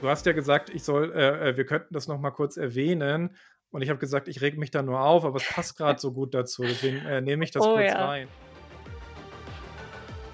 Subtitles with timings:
[0.00, 3.36] Du hast ja gesagt, ich soll, äh, äh, wir könnten das noch mal kurz erwähnen.
[3.70, 6.12] Und ich habe gesagt, ich rege mich da nur auf, aber es passt gerade so
[6.12, 6.62] gut dazu.
[6.62, 8.06] Deswegen äh, nehme ich das Oh kurz ja.
[8.08, 8.28] rein.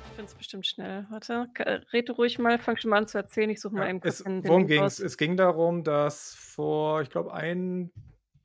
[0.04, 1.06] Ich finde es bestimmt schnell.
[1.10, 1.48] Warte,
[1.92, 3.50] rede ruhig mal, fang schon mal an zu erzählen.
[3.50, 4.82] Ich suche mal Ja, eben kurz es den den worum ging's?
[4.82, 5.00] raus.
[5.00, 7.90] Es ging darum, dass vor, ich glaube, ein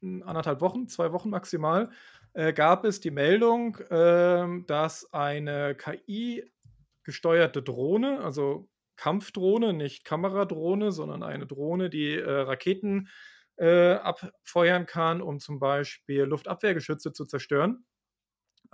[0.02, 1.92] 1 1/2 Wochen, 2 Wochen maximal,
[2.34, 8.68] äh, gab es die Meldung, ähm, dass eine KI-gesteuerte Drohne, also
[9.02, 13.10] Kampfdrohne, nicht Kameradrohne, sondern eine Drohne, die, äh, Raketen,
[13.58, 17.86] äh, abfeuern kann, um zum Beispiel Luftabwehrgeschütze zu zerstören.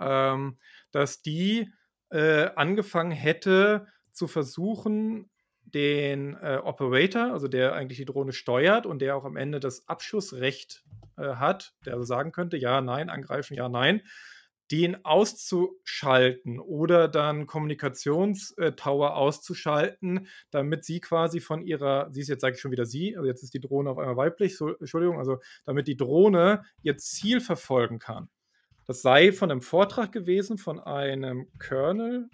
[0.00, 0.58] Ähm,
[0.92, 1.72] dass die,
[2.10, 5.30] äh, angefangen hätte zu versuchen,
[5.62, 9.88] den, äh, Operator, also der eigentlich die Drohne steuert und der auch am Ende das
[9.88, 10.84] Abschussrecht,
[11.18, 14.02] äh, hat, der also sagen könnte: „Ja, nein, angreifen, ja, nein“,
[14.70, 22.40] den auszuschalten oder dann Kommunikations äh, auszuschalten, damit sie quasi von ihrer sie ist jetzt
[22.42, 25.18] sage ich schon wieder sie, also jetzt ist die Drohne auf einmal weiblich, so Entschuldigung,
[25.18, 28.28] also damit die Drohne ihr Ziel verfolgen kann.
[28.86, 32.28] Das sei von 'nem Vortrag gewesen von einem Colonel,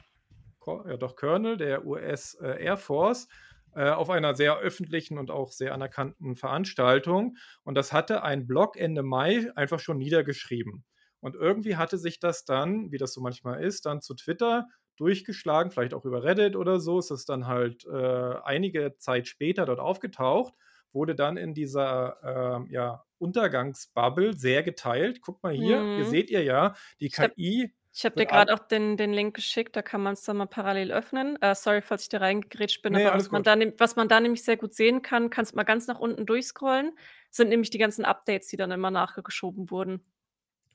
[0.61, 3.29] Co ja doch Colonel der US, äh, Air Force,
[3.75, 7.37] äh, auf einer sehr öffentlichen und auch sehr anerkannten Veranstaltung.
[7.65, 10.85] Und das hatte ein Blog Ende Mai einfach schon niedergeschrieben.
[11.25, 15.71] Und irgendwie hatte sich das dann, wie das so manchmal ist, dann zu Twitter durchgeschlagen,
[15.73, 19.81] vielleicht auch über Reddit oder so, ist das dann halt, äh, einige Zeit später dort
[19.81, 20.55] aufgetaucht,
[20.93, 25.21] wurde dann in dieser, ähm, ja, Untergangsbubble sehr geteilt.
[25.23, 26.07] „Guckt mal hier, hier Mhm.
[26.07, 29.13] seht ihr ja, die Ich KI ich habe dir wird an“ grad auch den den
[29.13, 31.41] Link geschickt, da kann man's dann mal parallel öffnen.
[31.43, 34.21] Äh, sorry, falls ich da reingegrätscht bin, Ne, aber was man da was man da
[34.21, 36.99] nämlich sehr gut sehen kann kannst mal ganz nach unten durchscrollen,
[37.31, 40.05] sind nämlich die ganzen Updates, die dann immer nachgeschoben wurden.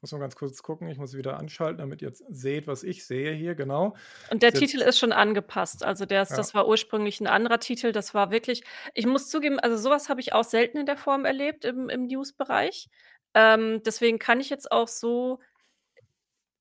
[0.03, 0.87] Muss mal ganz kurz gucken.
[0.89, 3.95] Ich muss wieder anschalten, damit ihr jetzt seht, was ich sehe hier, genau.
[4.31, 5.83] Und der Ist Titel ist schon angepasst.
[5.83, 6.37] Also, der ist Ja.
[6.37, 7.91] das war ursprünglich 'n anderer Titel.
[7.91, 10.97] Das war wirklich ich muss zugeben, also, so was habe ich auch selten in der
[10.97, 12.89] Form erlebt im im Newsbereich.
[13.33, 15.39] Ähm, deswegen kann ich jetzt auch so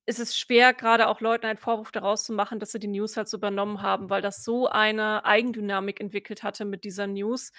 [0.08, 3.18] ist es schwer, grade auch Leuten einen Vorwurf daraus zu machen, dass sie die News
[3.18, 7.52] halt so übernommen haben, weil das so eine Eigendynamik entwickelt hatte mit dieser News,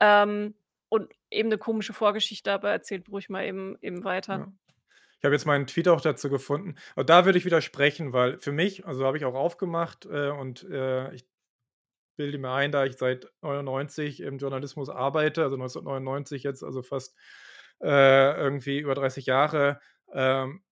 [0.00, 0.54] ähm,
[0.88, 4.34] und eben 'ne komische Vorgeschichte, aber erzählt ruhig mal eben eben weiter.
[4.34, 4.52] Ja.
[5.20, 6.76] Ich habe jetzt meinen Tweet auch dazu gefunden.
[6.96, 10.64] Und da würde ich widersprechen, weil für mich also, habe ich auch aufgemacht, äh, und,
[10.70, 11.26] äh, ich
[12.16, 17.16] bilde mir ein, da ich seit 99 im Journalismus arbeite, also, 1999 jetzt, also, fast,
[17.82, 19.80] äh, irgendwie über 30 Jahre,
[20.12, 20.62] ähm,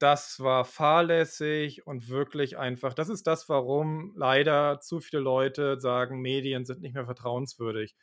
[0.00, 6.20] das war fahrlässig und wirklich einfach das ist das, warum leider zu viele Leute sagen,
[6.20, 7.96] Medien sind nicht mehr vertrauenswürdig.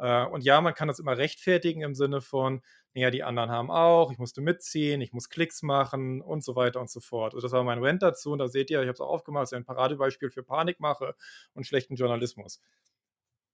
[0.00, 2.62] Äh, und ja, man kann das immer rechtfertigen im Sinne von:
[2.94, 6.80] „Ja, die anderen haben auch, ich musste mitziehen, ich muss Klicks machen“ und so weiter
[6.80, 7.34] und so fort.
[7.34, 9.44] Also, das war mein Rant dazu und da seht ihr, ich habe es auch aufgemacht,
[9.44, 11.14] ist ja 'n Paradebeispiel für Panikmache
[11.54, 12.60] und schlechten Journalismus.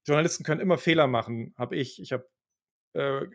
[0.07, 2.29] Journalisten können immer Fehler machen, habe ich ich habe,
[2.95, 3.27] äh,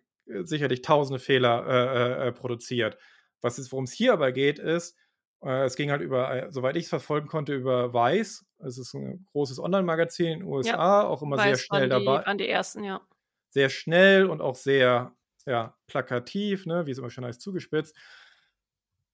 [0.43, 2.97] sicherlich tausende Fehler, äh, äh, äh, produziert.
[3.41, 4.97] Was es hier aber geht, ist
[5.41, 8.45] es ging halt über ei soweit ich's verfolgen konnte, über Vice.
[8.59, 12.19] Es ist 'n großes Onlinemagazin in Ja, USA, auch immer sehr Vice schnell waren die
[12.19, 13.01] dabei waren die Ersten, ja.
[13.49, 15.15] sehr schnell und auch sehr,
[15.45, 17.95] ja, plakativ, ne, wie es immer schön heißt, zugespitzt.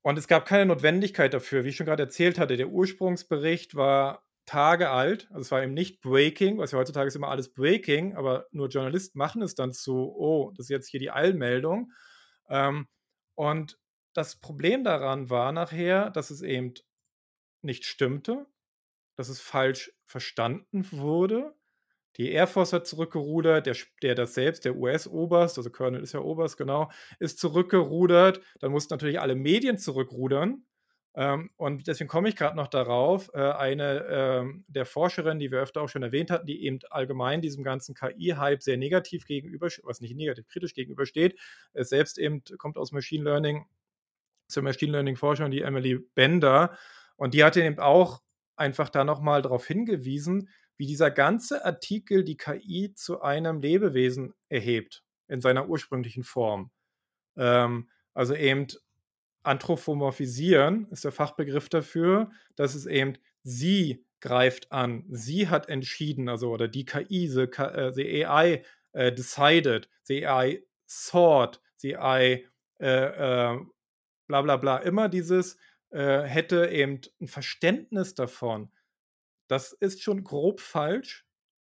[0.06, 1.64] Und es gab keine Notwendigkeit dafür.
[1.64, 5.28] Wie ich schon grad erzählt hatte, der Ursprungsbericht war Tage alt.
[5.32, 8.70] Also, es war eben nicht Breaking, was ja heutzutage ist immer alles Breaking, aber nur
[8.70, 11.92] Journalisten machen es dann zu: „Oh, das ist jetzt hier die Eilmeldung.“
[12.50, 12.88] Ähm,
[13.36, 13.78] und
[14.18, 16.74] das Problem daran war nachher, dass es eben
[17.62, 18.48] nicht stimmte,
[19.16, 21.54] dass es falsch verstanden wurde.
[22.18, 26.22] Die Air Force hat zurückgerudert, der der das selbst der US-Oberst, also Colonel ist ja
[26.22, 26.90] Oberst, genau,
[27.20, 28.42] ist zurückgerudert.
[28.60, 30.66] Dann mussten natürlich alle Medien zurückrudern.
[31.14, 35.60] Ähm, und deswegen komme ich grad noch darauf, äh, eine, ähm, der Forscherinnen, die wir
[35.60, 40.02] öfter auch schon erwähnt hatten, die eben allgemein diesem ganzen KI-Hype sehr negativ gegenüber was
[40.02, 41.40] nicht negativ, kritisch gegenübersteht,
[41.74, 43.68] äh, selbst eben kommt aus Machine Learning
[44.56, 46.78] ja Machine Learning-Forscherin, die Emily Bender.
[47.16, 48.22] Und die hatte eben auch
[48.56, 54.34] einfach da noch mal drauf hingewiesen, wie dieser ganze Artikel die KI zu einem Lebewesen
[54.50, 56.72] erhebt in seiner ursprünglichen Form.
[57.36, 58.68] Ähm, also, eben
[59.44, 63.14] anthropomorphisieren ist der Fachbegriff dafür, dass es eben
[63.44, 65.06] sie greift an.
[65.10, 68.64] Sie hat entschieden, also oder die KI, the äh, the AI,
[68.94, 72.46] äh, decided, the AI thought, the AI,
[72.80, 73.60] äh, äh,
[74.28, 74.78] bla bla bla.
[74.80, 75.58] Immer dieses,
[75.92, 78.72] äh, hätte eben 'n Verständnis davon.
[79.48, 81.26] Das ist schon grob falsch.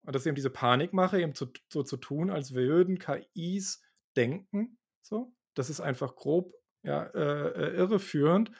[0.04, 3.82] Und das ist eben diese Panikmache, eben zu so zu tun, als würden KIs
[4.16, 5.32] denken, so.
[5.54, 6.52] Das ist einfach grob,
[6.82, 8.50] ja, äh, äh, irreführend.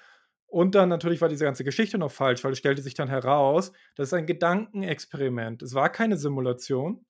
[0.47, 3.73] Und dann natürlich war diese ganze Geschichte noch falsch, weil es stellte sich dann heraus,
[3.97, 5.63] das ist ein Gedankenexperiment.
[5.63, 7.05] Es war keine Simulation.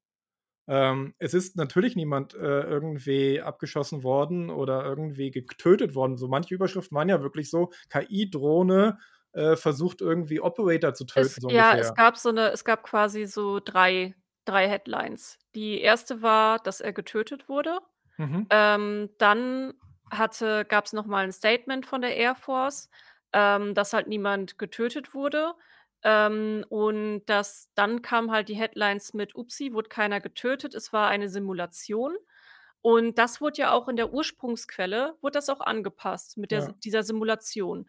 [0.69, 6.16] Ähm, es ist natürlich niemand, äh, irgendwie abgeschossen worden oder irgendwie getötet worden.
[6.16, 8.99] So manche Überschriften waren ja wirklich so: „KI-Drohne,
[9.32, 12.82] äh, versucht irgendwie Operator zu Es töten“, so ja, es gab so 'ne es gab
[12.82, 14.14] quasi so 3
[14.44, 15.38] 3 Headlines.
[15.55, 16.22] Die 1.
[16.22, 17.78] war, dass er getötet wurde.
[18.19, 18.46] Mhm.
[18.50, 19.75] Ähm, dann
[20.10, 22.90] hatte gab's noch mal 'n Statement von der Air Force,
[23.32, 25.55] ähm, dass halt niemand getötet wurde.
[26.05, 31.09] Ähm, und das dann kamen halt die Headlines mit: „Upsi, wurde keiner getötet, es war
[31.09, 32.17] eine Simulation.“
[32.83, 36.75] Und das wurde ja auch in der Ursprungsquelle wurde das auch angepasst mit der Ja.
[36.85, 37.89] dieser Simulation.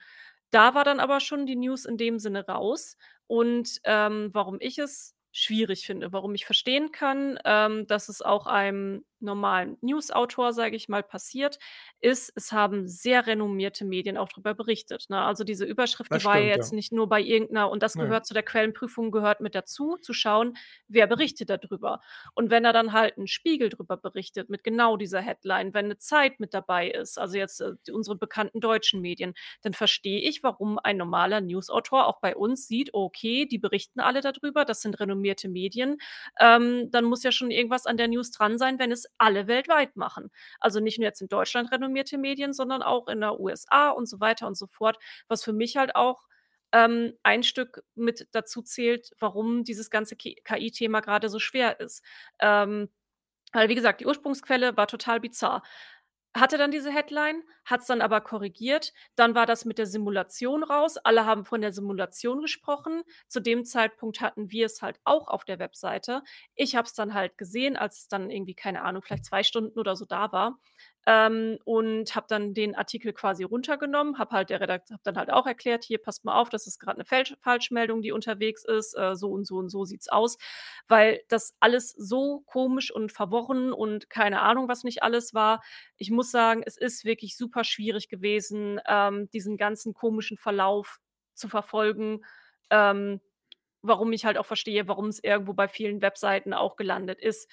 [0.52, 2.98] Da war dann aber schon die News in dem Sinne raus.
[3.28, 8.48] Und, ähm, warum ich es schwierig finde, warum ich verstehen kann, ähm, dass es auch
[8.48, 11.58] einem normalen Newsautor, sage ich mal, passiert,
[12.00, 15.22] ist, es haben sehr renommierte Medien auch drüber berichtet, ne?
[15.24, 18.26] Also, diese Überschrift, die war ja jetzt nicht nur bei irgend 'ner und das gehört
[18.28, 20.56] zu der Quellenprüfung gehört mit dazu, zu schauen,
[20.88, 22.02] wer berichtet da drüber.
[22.36, 25.98] Und wenn da dann halt 'n Spiegel drüber berichtet mit genau dieser Headline, wenn 'ne
[25.98, 29.34] Zeit mit dabei ist, also jetzt, äh, unsere bekannten deutschen Medien,
[29.64, 34.22] dann verstehe ich, warum ein normaler Newsautor auch bei uns sieht: „Okay, die berichten alle
[34.22, 35.98] da drüber, das sind renommierte Medien.“
[36.40, 39.96] Ähm, dann muss ja schon irgendwas an der News dran sein, wenn es alle weltweit
[39.96, 40.30] machen.
[40.60, 44.20] Also, nicht nur jetzt in Deutschland renommierte Medien, sondern auch in der USA und so
[44.20, 44.98] weiter und so fort.
[45.28, 46.24] Was für mich halt auch,
[46.72, 52.04] ähm, ein Stück mit dazu zählt, warum dieses ganze Ki KI-Thema grade so schwer ist.
[52.40, 52.90] Ähm,
[53.54, 55.64] weil wie gesagt, die Ursprungsquelle war total bizarr.
[56.36, 58.94] Hatte dann diese Headline, hat's dann aber korrigiert.
[59.16, 60.98] Dann war das mit der Simulation raus.
[60.98, 63.04] Alle haben von der Simulation gesprochen.
[63.28, 66.24] Zu dem Zeitpunkt hatten wir es halt auch auf der Webseite.
[66.54, 69.80] Ich habe es dann halt gesehen, als es dann irgendwie, keine Ahnung, vielleicht 2 Stunden
[69.80, 70.60] oder so da war,
[71.08, 75.32] ähm, und habe dann den Artikel quasi runtergenommen, habe halt der Redakt habe dann halt
[75.32, 78.96] auch erklärt: „Hier, passt mal auf, das ist grad 'ne Fälsch Falschmeldung, die unterwegs ist.
[78.98, 80.38] Äh, so und so und so sieht's aus.“
[80.88, 85.62] Weil das alles so komisch und verworren und keine Ahnung, was nicht alles war.
[85.98, 91.00] Ich muss sagen, es ist wirklich super schwierig gewesen, ähm, diesen ganzen komischen Verlauf
[91.36, 92.22] zu verfolgen,
[92.70, 93.22] ähm,
[93.82, 97.50] warum ich halt auch verstehe, warum's irgendwo bei vielen Webseiten auch gelandet ist.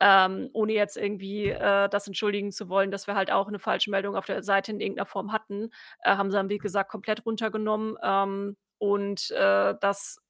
[0.00, 4.16] Ähm, ohne jetzt irgendwie, äh, das entschuldigen zu wollen, dass wir halt auch 'ne Falschmeldung
[4.16, 5.70] auf der Seite in irgend 'ner Form hatten.
[6.02, 10.20] Äh, haben sie dann, wie gesagt, komplett runtergenommen, ähm, und, äh, das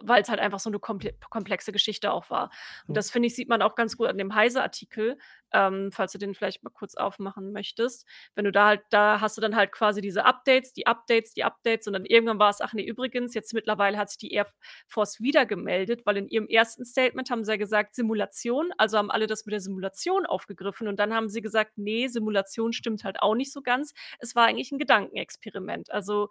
[0.00, 2.50] weil's halt einfach so 'ne komple komplexe Geschichte auch war.
[2.86, 5.18] Und das, finde ich, sieht man auch ganz gut an dem Heise-Artikel,
[5.52, 8.06] ähm, falls du den vielleicht mal kurz aufmachen möchtest.
[8.34, 11.44] Wenn du da halt da hast du dann halt quasi diese Updates, die Updates, die
[11.44, 14.46] Updates und dann irgendwann war's: „Ach ne, übrigens, jetzt mittlerweile hat sich die Air
[14.88, 16.84] Force wieder gemeldet“, weil in ihrem 1.
[16.86, 20.98] Statement haben sie ja gesagt: „Simulation“, also haben alle das mit der Simulation aufgegriffen und
[20.98, 23.92] dann haben sie gesagt: „Ne, Simulation stimmt halt auch nicht so ganz.
[24.20, 26.28] Es war eigentlich 'n Gedankenexperiment.“ Also,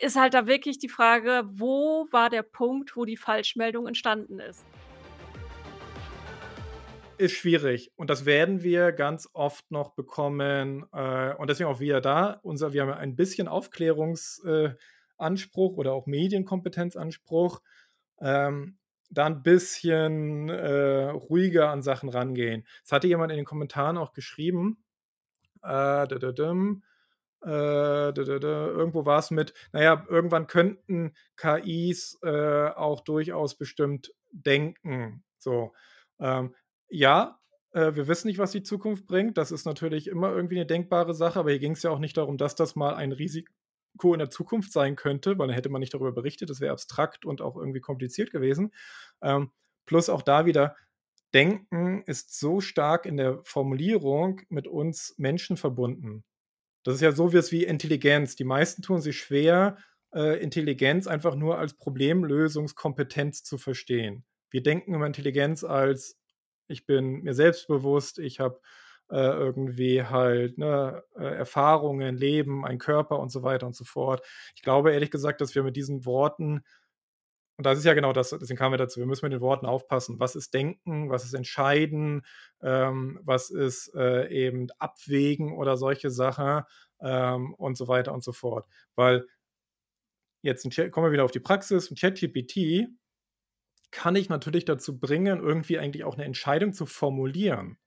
[0.00, 4.64] ist halt da wirklich die Frage, wo war der Punkt, wo die Falschmeldung entstanden ist?
[7.18, 12.00] Ist schwierig und das werden wir ganz oft noch bekommen, äh, und deswegen auch wieder
[12.00, 14.74] da unser wir haben ein bisschen Aufklärungs äh,
[15.18, 17.60] oder auch Medienkompetenzanspruch,
[18.20, 18.78] ähm,
[19.10, 22.66] da 'n bisschen, äh, ruhiger an Sachen rangehen.
[22.84, 24.82] Es hatte jemand in den Kommentaren auch geschrieben,
[25.62, 26.08] äh,
[27.44, 34.12] dä-dä-däm, äh, dä-dä-dä, irgendwo war's mit, na ja, irgendwann könnten KIs, äh, auch durchaus bestimmt
[34.32, 35.72] denken, so.
[36.20, 36.54] Ähm,
[36.88, 37.38] ja,
[37.72, 39.38] äh, wir wissen nicht, was die Zukunft bringt.
[39.38, 42.36] Das ist natürlich immer irgendwie 'ne denkbare Sache, aber hier ging's ja auch nicht darum,
[42.38, 45.94] dass das mal ein Risiko in der Zukunft sein könnte, weil dann hätte man nicht
[45.94, 46.50] darüber berichtet.
[46.50, 48.72] Das wäre abstrakt und auch irgendwie kompliziert gewesen.
[49.22, 49.50] Ähm,
[49.86, 50.76] plus auch da wieder,
[51.34, 56.24] Denken ist so stark in der Formulierung mit uns Menschen verbunden.
[56.84, 58.36] Das ist ja so was wie Intelligenz.
[58.36, 59.76] Die meisten tun sich schwer,
[60.14, 64.24] äh, Intelligenz einfach nur als Problemlösungskompetenz zu verstehen.
[64.50, 66.18] Wir denken immer Intelligenz als:
[66.68, 68.60] „Ich bin mir selbstbewusst, ich habe,
[69.10, 74.26] äh, irgendwie halt, ne, äh, Erfahrungen, Leben, einen Körper“ und so weiter und so fort.
[74.56, 76.62] Ich glaube ehrlich gesagt, dass wir mit diesen Worten
[77.62, 78.98] und das ist ja genau das, deswegen kamen wir dazu.
[79.00, 80.18] Wir müssen mit den Worten aufpassen.
[80.20, 81.10] Was ist Denken?
[81.10, 82.22] Was ist Entscheiden?
[82.62, 86.62] Ähm, was ist, äh, eben Abwägen oder solche Sachen,
[87.00, 88.66] ähm, und so weiter und so fort.
[88.96, 89.26] Weil
[90.44, 92.88] jetzt kommen wir wieder auf die Praxis, 'n ChatGPT
[93.92, 97.78] kann ich natürlich dazu bringen, irgendwie eigentlich auch 'ne Entscheidung zu formulieren.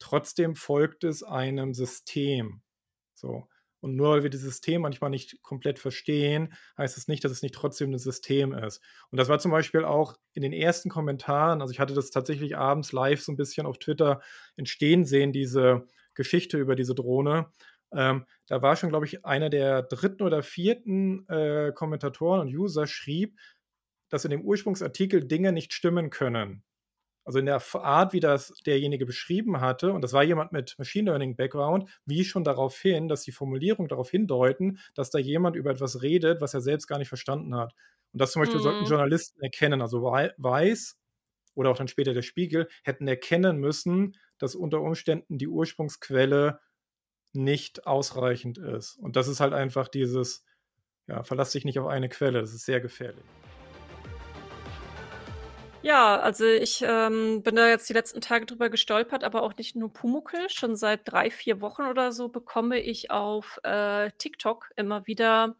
[0.00, 2.62] Trotzdem folgt es einem System,
[3.14, 3.48] so.
[3.82, 7.42] Und nur weil wir dieses System manchmal nicht komplett verstehen, heißt es nicht, dass es
[7.42, 8.80] nicht trotzdem 'n System ist.
[9.10, 12.56] Und das war zum Beispiel auch in den ersten Kommentaren also, ich hatte das tatsächlich
[12.56, 14.20] abends live so 'n bisschen auf Twitter
[14.56, 17.48] entstehen sehen, diese Geschichte über diese Drohne.
[17.94, 20.24] Ähm, da war schon, glaube ich, einer der 3.
[20.24, 21.26] oder 4.
[21.28, 23.38] äh, Kommentatoren und User schrieb,
[24.10, 26.62] dass in dem Ursprungsartikel Dinge nicht stimmen können.
[27.24, 31.10] Also in der Art, wie das derjenige beschrieben hatte, und das war jemand mit Machine
[31.10, 35.70] Learning Background, wie schon darauf hin, dass die Formulierungen darauf hindeuten, dass da jemand über
[35.70, 37.74] etwas redet, was er selbst gar nicht verstanden hat.
[38.12, 38.64] Und das zum Beispiel mhm.
[38.64, 39.82] sollten Journalisten erkennen.
[39.82, 40.98] Also Weiß
[41.54, 46.60] oder auch dann später der Spiegel hätten erkennen müssen, dass unter Umständen die Ursprungsquelle
[47.32, 48.96] nicht ausreichend ist.
[48.96, 50.44] Und das ist halt einfach dieses,
[51.06, 53.24] ja, verlass dich nicht auf eine Quelle, das ist sehr gefährlich.
[55.84, 59.74] Ja, also ich ähm, bin da jetzt die letzten Tage drüber gestolpert, aber auch nicht
[59.74, 60.48] nur Pumuckl.
[60.48, 65.56] Schon seit drei, vier Wochen oder so bekomme ich auf äh, TikTok immer wieder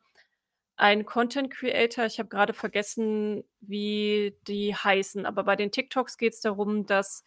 [0.76, 2.06] einen Content Creator.
[2.06, 7.24] Ich habe gerade vergessen, wie die heißen, aber bei den TikToks geht es darum, dass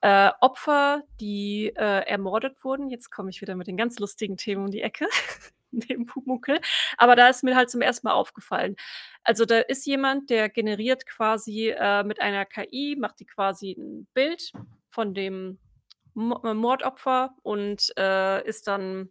[0.00, 4.64] äh, Opfer, die äh, ermordet wurden, jetzt komme ich wieder mit den ganz lustigen Themen
[4.64, 5.08] um die Ecke,
[5.88, 6.58] neben Pumuckl,
[6.96, 8.76] aber da ist mir halt zum ersten Mal aufgefallen.
[9.22, 14.06] Also da ist jemand, der generiert quasi äh, mit einer KI, macht die quasi ein
[14.14, 14.52] Bild
[14.90, 15.58] von dem
[16.14, 19.08] Mordopfer und äh, ist dann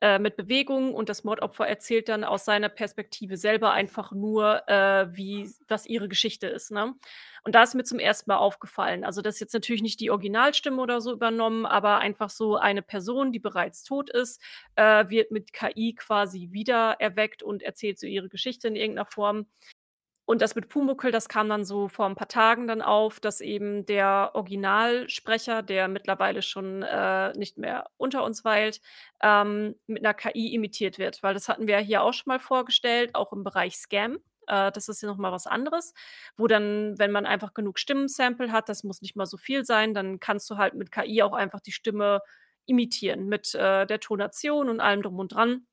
[0.00, 5.06] äh, mit Bewegungen und das Mordopfer erzählt dann aus seiner Perspektive selber einfach nur, äh,
[5.16, 6.94] wie was ihre Geschichte ist, ne?
[7.44, 9.04] Und da ist mir zum ersten Mal aufgefallen.
[9.04, 12.82] Also, das ist jetzt natürlich nicht die Originalstimme oder so übernommen, aber einfach so eine
[12.82, 14.40] Person, die bereits tot ist,
[14.76, 19.46] äh, wird mit KI quasi wiedererweckt und erzählt so ihre Geschichte in irgendeiner Form.
[20.26, 23.42] Und das mit Pumuckl, das kam dann so vor ein paar Tagen dann auf, dass
[23.42, 28.80] eben der Originalsprecher, der mittlerweile schon, äh, nicht mehr unter uns weilt,
[29.22, 31.22] ähm, mit einer KI imitiert wird.
[31.22, 34.18] Weil das hatten wir ja hier auch schon mal vorgestellt, auch im Bereich Scam.
[34.46, 35.92] Äh, das ist ja noch mal was anderes,
[36.36, 39.92] wo dann, wenn man einfach genug Stimmensample hat, das muss nicht mal so viel sein,
[39.94, 42.20] dann kannst du halt mit KI auch einfach die Stimme
[42.66, 45.66] imitieren mit, äh, der Tonation und allem drum und dran.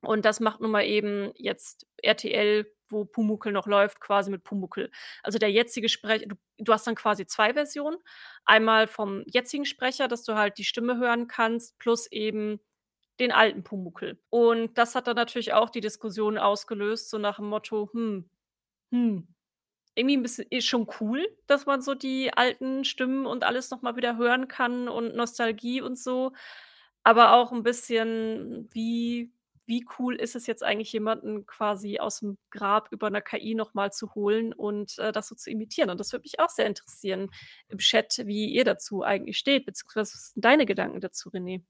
[0.00, 4.90] Und das macht nun mal eben jetzt RTL wo Pumuckl noch läuft, quasi mit Pumuckl.
[5.22, 7.98] Also der jetzige Sprecher, du, du, hast dann quasi zwei Versionen.
[8.44, 12.60] Einmal vom jetzigen Sprecher, dass du halt die Stimme hören kannst, plus eben
[13.20, 14.18] den alten Pumuckl.
[14.30, 18.30] Und das hat dann natürlich auch die Diskussion ausgelöst, so nach dem Motto, hm,
[18.92, 19.28] hm,
[19.94, 23.82] irgendwie ein bisschen ist schon cool, dass man so die alten Stimmen und alles noch
[23.82, 26.32] mal wieder hören kann und Nostalgie und so.
[27.02, 29.32] Aber auch ein bisschen, wie
[29.68, 33.74] wie cool ist es jetzt eigentlich, jemanden quasi aus dem Grab über 'ner KI noch
[33.74, 35.90] mal zu holen und, äh, das so zu imitieren?
[35.90, 37.30] Und das würde mich auch sehr interessieren
[37.68, 41.62] im Chat, wie ihr dazu eigentlich steht, beziehungsweise was sind deine Gedanken dazu, René?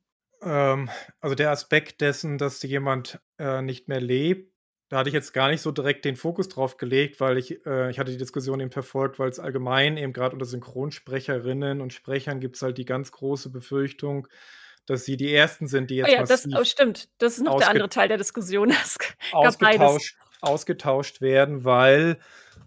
[0.43, 0.89] Ähm,
[1.21, 4.53] also der Aspekt dessen, dass jemand, äh, nicht mehr lebt,
[4.89, 7.91] da hatte ich jetzt gar nicht so direkt den Fokus drauf gelegt, weil ich äh,
[7.91, 12.41] ich hatte die Diskussion eben verfolgt, weil es allgemein eben gerade unter Synchronsprecherinnen und Sprechern
[12.41, 14.29] gibt es halt die ganz große Befürchtung
[14.89, 17.09] dass sie die Ersten sind, die jetzt oh ja, das oh, stimmt.
[17.19, 18.71] Das ist noch der andere Teil der Diskussion.
[18.83, 18.99] Es
[19.33, 22.19] ausgetauscht, ausgetauscht werden, weil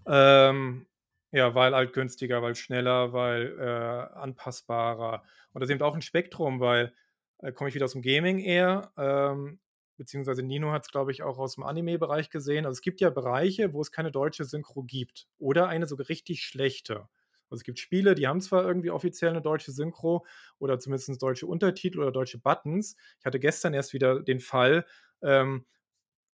[0.06, 0.86] ähm,
[1.32, 5.22] ja, weil halt günstiger, weil schneller, weil äh, anpassbarer.
[5.52, 6.92] Und das ist eben auch ein Spektrum, weil
[7.38, 9.58] äh, komme ich wieder aus dem Gaming eher, ähm,
[9.96, 12.66] beziehungsweise Nino hat es, glaube ich, auch aus dem Anime-Bereich gesehen.
[12.66, 16.44] Also es gibt ja Bereiche, wo es keine deutsche Synchro gibt oder eine sogar richtig
[16.44, 17.08] schlechte.
[17.52, 20.26] Also es gibt Spiele, die haben zwar irgendwie offiziell eine deutsche Synchro
[20.58, 22.96] oder zumindest deutsche Untertitel oder deutsche Buttons.
[23.20, 24.86] Ich hatte gestern erst wieder den Fall,
[25.22, 25.66] ähm,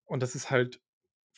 [0.07, 0.81] und das ist halt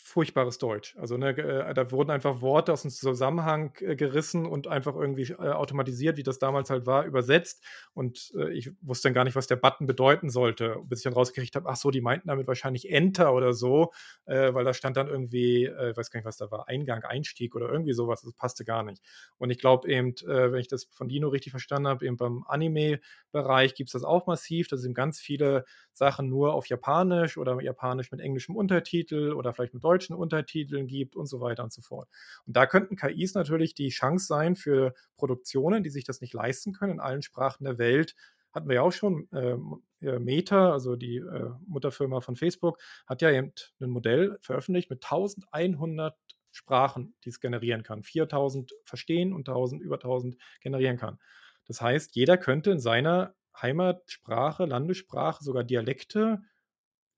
[0.08, 0.96] furchtbares Deutsch.
[0.98, 5.30] Also ne, äh, da wurden einfach Worte aus dem Zusammenhang äh, gerissen und einfach irgendwie
[5.32, 7.64] äh, automatisiert, wie das damals halt war, übersetzt.
[7.94, 11.54] Und ich wusste dann gar nicht, was der Button bedeuten sollte, bis ich dann rausgekriegt
[11.56, 13.92] habe, ach so, die meinten damit wahrscheinlich Enter oder so,
[14.26, 17.68] weil da stand dann irgendwie, äh, weiß gar nicht, was da war, Eingang, Einstieg oder
[17.68, 18.22] irgendwie sowas.
[18.22, 19.02] Das passte gar nicht.
[19.38, 23.74] Und ich glaube eben, wenn ich das von Dino richtig verstanden habe, eben beim Anime-Bereich
[23.74, 24.68] gibt es das auch massiv.
[24.68, 25.64] Da sind ganz viele
[25.98, 31.16] Sachen nur auf Japanisch oder Japanisch mit englischem Untertitel oder vielleicht mit deutschen Untertiteln gibt
[31.16, 32.08] und so weiter und so fort.
[32.46, 36.72] Und da könnten KIs natürlich die Chance sein für Produktionen, die sich das nicht leisten
[36.72, 38.14] können in allen Sprachen der Welt.
[38.52, 43.20] Hatten wir ja auch schon, ähm, äh, Meta, also die äh, Mutterfirma von Facebook, hat
[43.20, 46.16] ja eben ein Modell veröffentlicht mit 1100
[46.50, 48.02] Sprachen, die es generieren kann.
[48.02, 51.18] 4000 verstehen und 1000, über 1000 generieren kann.
[51.66, 56.42] Das heißt, jeder könnte in seiner Heimatsprache, Landessprache, sogar Dialekte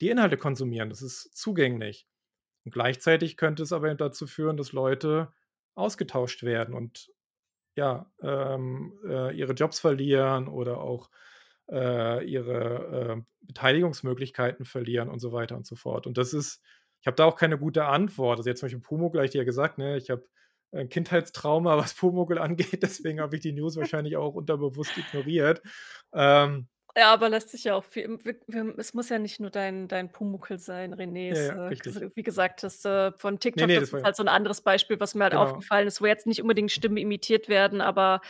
[0.01, 0.91] die Inhalte konsumieren.
[0.91, 2.07] Das ist zugänglich.
[2.65, 5.33] Und gleichzeitig könnte es aber dazu führen, dass Leute
[5.75, 7.11] ausgetauscht werden und
[7.77, 11.11] ja, ähm, äh, ihre Jobs verlieren oder auch
[11.71, 16.07] äh, ihre äh, Beteiligungsmöglichkeiten verlieren und so weiter und so fort.
[16.07, 16.63] Und das ist,
[17.01, 18.39] ich habe da auch keine gute Antwort.
[18.39, 20.27] Also jetzt zum Beispiel Pumo gleich dir gesagt, ne, ich habe
[20.89, 25.63] Kindheitstrauma, was Pumuckl angeht, deswegen habe ich die News wahrscheinlich auch unterbewusst ignoriert.
[26.15, 28.19] Ähm, Ja, aber lässt sich ja auch viel
[28.79, 32.65] es muss ja nicht nur dein dein Pumuckl sein, René, Ja, ja, äh, wie gesagt
[32.65, 35.25] hast, äh, von TikTok, ne, das das ist halt so 'n anderes Beispiel, was mir
[35.25, 35.37] halt Genau.
[35.37, 38.21] aufgefallen ist, wo jetzt nicht unbedingt Stimmen imitiert werden, aber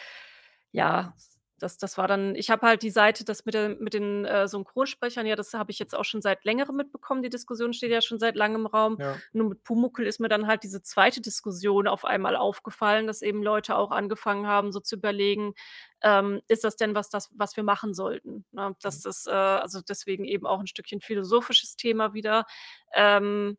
[0.72, 1.14] ja,
[1.60, 4.48] das das war dann ich habe halt die Seite das mit der mit den, äh,
[4.48, 7.22] Synchronsprechern ja, das habe ich jetzt auch schon seit Längerem mitbekommen.
[7.22, 8.98] Die Diskussion steht ja schon seit Langem im Raum.
[8.98, 9.22] Ja.
[9.32, 11.20] Nur mit Pumuckl ist mir dann halt diese 2.
[11.20, 15.54] Diskussion auf einmal aufgefallen, dass eben Leute auch angefangen haben, so zu überlegen,
[16.02, 18.76] ähm: „Ist das denn was das was wir machen sollten?“ Ne?
[18.86, 19.02] Mhm.
[19.02, 22.46] Das ist, äh also, deswegen eben auch 'n Stückchen philosophisches Thema wieder,
[22.94, 23.58] ähm,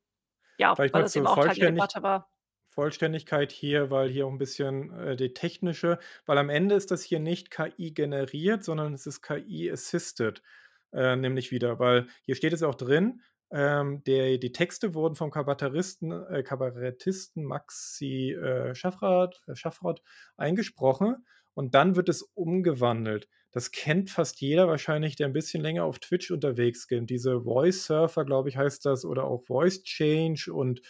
[0.60, 2.30] ja, Vielleicht weil das eben auch Teil der Debatte war.
[2.72, 7.04] Vollständigkeit hier, weil hier auch 'n bisschen, äh, die technische weil am Ende ist das
[7.04, 10.42] hier nicht KI generiert, sondern es ist KI assisted,
[10.94, 15.32] äh, nämlich wieder, weil hier steht es auch drin, ähm, der die Texte wurden vom
[15.32, 20.02] Kabarettisten äh, Kabarettisten Maxi, äh, Schaffrath äh, Schaffrath
[20.38, 23.28] eingesprochen und dann wird es umgewandelt.
[23.54, 27.86] Das kennt fast jeder wahrscheinlich, der 'n bisschen länger auf Twitch unterwegs gen diese Voice
[27.86, 30.82] Surfer, glaube ich, heißt das oder auch Voice Change und,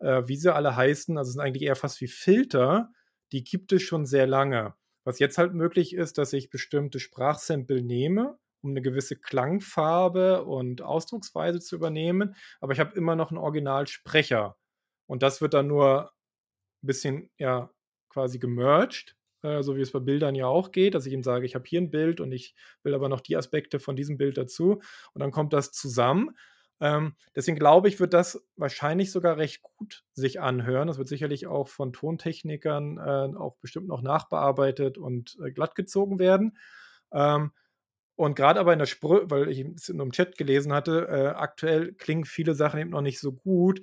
[0.00, 1.18] äh, wie sie alle heißen.
[1.18, 2.90] Also, sind eigentlich eher fast wie Filter,
[3.32, 4.74] die gibt es schon sehr lange.
[5.04, 10.82] Was jetzt halt möglich ist, dass ich bestimmte Sprachsample nehme, um 'ne gewisse Klangfarbe und
[10.82, 14.56] Ausdrucksweise zu übernehmen, aber ich habe immer noch 'n Originalsprecher.
[15.06, 16.12] Und das wird dann nur
[16.82, 17.70] bisschen, ja,
[18.10, 21.46] quasi gemerged, äh, so wie es bei Bildern ja auch geht, dass ich ihm sage:
[21.46, 24.38] „Ich habe hier 'n Bild und ich will aber noch die Aspekte von diesem Bild
[24.38, 24.80] dazu.“
[25.14, 26.36] Und dann kommt das zusammen.
[26.80, 30.88] Ähm, deswegen glaube ich, wird das wahrscheinlich sogar recht gut sich anhören.
[30.88, 36.58] Das wird sicherlich auch von Tontechnikern, äh, auch bestimmt noch nachbearbeitet und, äh, glattgezogen werden.
[37.12, 37.52] Ähm,
[38.16, 41.26] und grad aber in der Sprö weil ich es nur im Chat gelesen hatte, äh,
[41.36, 43.82] aktuell klingen viele Sachen eben noch nicht so gut.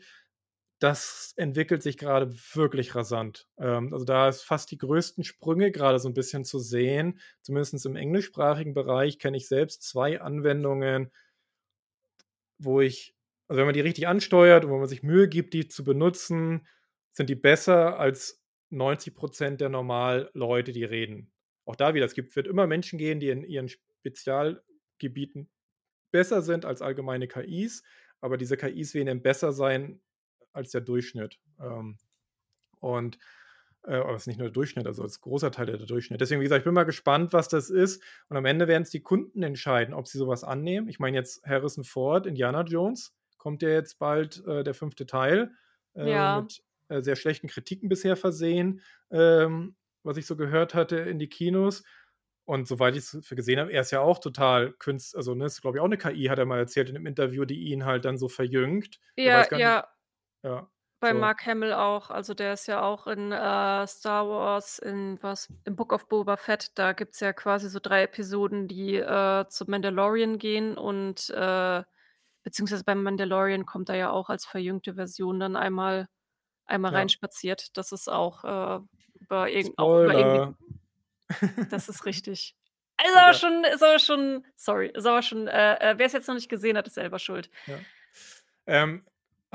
[0.81, 3.47] Das entwickelt sich grade wirklich rasant.
[3.57, 7.19] Ähm, also, da ist fast die größten Sprünge grade so 'n bisschen zu sehen.
[7.41, 11.11] Zumindest im englischsprachigen Bereich kenne ich selbst 2 Anwendungen
[12.57, 13.15] wo ich
[13.47, 16.67] also, wenn man die richtig ansteuert und wo man sich Mühe gibt, die zu benutzen,
[17.11, 21.31] sind die besser als 90 % der Normalleute, die reden.
[21.65, 25.49] Auch da wieder, es gibt wird immer Menschen geben, die in ihren Spezialgebieten
[26.11, 27.83] besser sind als allgemeine KIs,
[28.19, 30.01] aber diese KIs werden besser sein
[30.53, 31.39] als der Durchschnitt.
[31.59, 31.97] Ähm,
[32.79, 33.17] und,
[33.87, 36.21] äh aber ist nicht nur der Durchschnitt, also, als großer Teil der Durchschnitt.
[36.21, 38.01] Deswegen, wie gesagt, ich bin mal gespannt, was das ist.
[38.29, 40.87] Und am Ende werden's die Kunden entscheiden, ob sie so was annehmen.
[40.89, 45.05] Ich meine jetzt Harrison Ford, Indiana Jones, kommt ja jetzt bald, äh, der 5.
[45.05, 45.51] Teil,
[45.95, 46.29] äh, Ja.
[46.29, 51.29] mit, äh, sehr schlechten Kritiken bisher versehen, ähm, was ich so gehört hatte in die
[51.29, 51.83] Kinos.
[52.45, 55.61] Und soweit ich's f gesehen habe, er ist ja auch total künst also, ne, ist,
[55.61, 58.05] glaube ich, auch 'ne KI, hat er mal erzählt in 'nem Interview, die ihn halt
[58.05, 58.99] dann so verjüngt.
[59.23, 59.81] Er Ja, gar nicht
[60.43, 60.69] ja.
[61.05, 61.19] Ja, Bei so.
[61.19, 62.09] Mark Hamill auch.
[62.09, 66.37] Also, der ist ja auch in, äh, Star Wars in was in Book of Boba
[66.37, 71.83] Fett, da gibt's ja quasi so 3 Episoden, die, äh, zum Mandalorian gehen und, äh
[72.43, 76.07] beziehungsweise beim Mandalorian kommt er ja auch als verjüngte Version dann einmal
[76.65, 76.97] einmal Ja.
[76.99, 77.77] reinspaziert.
[77.77, 78.79] Das ist auch, äh,
[79.19, 80.57] über irgend auch über irgendwie Spoiler.
[81.69, 82.55] Das ist richtig.
[83.03, 83.33] Ist aber Egal.
[83.33, 86.77] schon ist aber schon sorry, ist aber schon, äh äh, wer's jetzt noch nicht gesehen
[86.77, 87.49] hat, ist selber schuld.
[87.67, 87.85] Ja.
[88.67, 89.05] Ähm,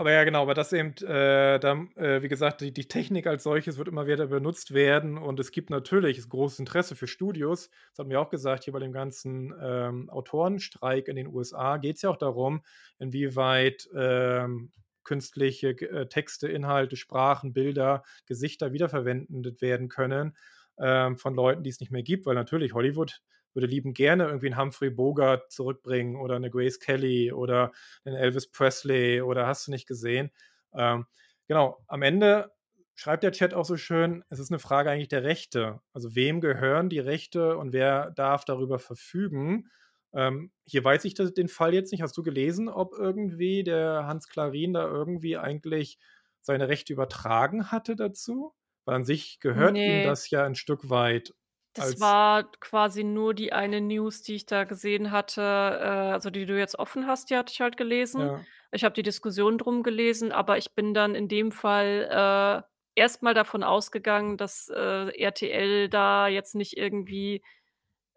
[0.00, 3.42] aber ja, genau, aber das eben, äh, dann, äh, wie gesagt, die die Technik als
[3.42, 7.68] solches wird immer wieder benutzt werden und es gibt natürlich großes Interesse für Studios.
[7.90, 12.00] Das hatten wir auch gesagt, hier bei dem ganzen, ähm, Autorenstreik in den USA geht's
[12.00, 12.62] ja auch darum,
[12.98, 14.72] inwieweit, ähm,
[15.04, 20.34] künstliche äh, Texte, Inhalte, Sprachen, Bilder, Gesichter wiederverwendet werden können,
[20.78, 23.20] ähm, von Leuten, die es nicht mehr gibt, weil natürlich Hollywood
[23.54, 27.72] würde liebend gerne irgendwie 'n Humphrey Bogart zurückbringen oder 'ne Grace Kelly oder
[28.04, 30.30] 'nen Elvis Presley oder hast du nicht gesehen.
[30.74, 31.06] Ähm,
[31.48, 32.52] genau, am Ende
[32.94, 36.40] schreibt der Chat auch so schön: „Es ist 'ne Frage eigentlich der Rechte.“ Also, wem
[36.40, 39.68] gehören die Rechte und wer darf darüber verfügen?
[40.12, 42.02] Ähm, hier weiß ich das den Fall jetzt nicht.
[42.02, 45.98] Hast du gelesen, ob irgendwie der Hans Klarin da irgendwie eigentlich
[46.42, 48.54] seine Rechte übertragen hatte dazu?
[48.84, 50.02] Weil an sich gehört ihm Ne.
[50.02, 51.34] das ja 'n Stück weit
[51.76, 56.30] Das als war quasi nur die eine News, die ich da gesehen hatte, äh, also,
[56.30, 58.30] die du jetzt offen hast, die hatte ich halt gelesen.
[58.30, 58.46] Ja.
[58.72, 63.22] Ich habe die Diskussion drum gelesen, aber ich bin dann in dem Fall, äh, erst
[63.22, 67.42] mal davon ausgegangen, dass, äh, RTL da jetzt nicht irgendwie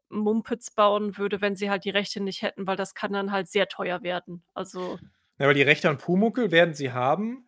[0.09, 3.47] Mumpitz bauen würde, wenn sie halt die Rechte nicht hätten, weil das kann dann halt
[3.49, 4.43] sehr teuer werden.
[4.55, 4.99] Also
[5.39, 7.47] Ja, aber die Rechte an Pumuckl werden sie haben.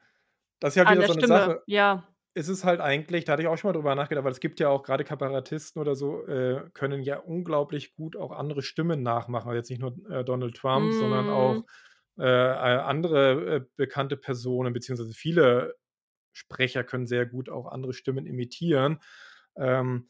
[0.59, 1.63] Das ist ja An wieder der so 'ne Stimme, Sache.
[1.65, 2.14] ja.
[2.37, 4.59] Es ist halt eigentlich da hatte ich auch schon mal drüber nachgedacht, weil es gibt
[4.59, 9.47] ja auch grade Kabarettisten oder so, äh, können ja unglaublich gut auch andere Stimmen nachmachen.
[9.47, 12.19] Also, jetzt nicht nur, äh, Donald Trump, sondern auch, Mhm.
[12.19, 15.75] äh, andere, äh, bekannte Personen, beziehungsweise viele
[16.33, 18.99] Sprecher können sehr gut auch andere Stimmen imitieren.
[19.57, 20.09] Ähm,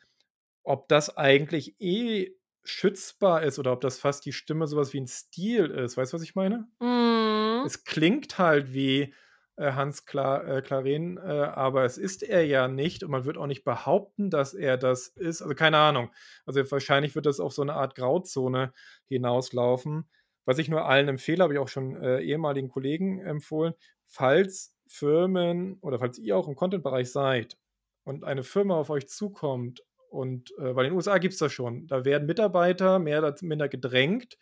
[0.64, 5.00] ob das eigentlich eh schützbar ist oder ob das fast die Stimme so was wie
[5.00, 5.98] 'n Stil ist.
[5.98, 6.68] Weißt du, was ich meine?
[6.82, 7.68] Mhm.
[7.68, 9.14] Es klingt halt wie,
[9.58, 13.48] Hans Kla äh, Clarin, äh, aber es ist er ja nicht und man wird auch
[13.48, 15.42] nicht behaupten, dass er das ist.
[15.42, 16.10] Also, keine Ahnung.
[16.46, 18.74] Also, wahrscheinlich wird das auf so 'ne Art Grauzone
[19.08, 20.10] hinauslaufen.
[20.46, 23.74] Was ich nur allen empfehle, habe ich auch schon, äh, ehemaligen Kollegen empfohlen,
[24.08, 27.58] falls Firmen oder falls ihr auch im Content-Bereich seid
[28.04, 31.88] und eine Firma auf euch zukommt und äh, weil in den USA gibt's das schon.
[31.88, 34.38] Da werden Mitarbeiter mehr oder minder gedrängt,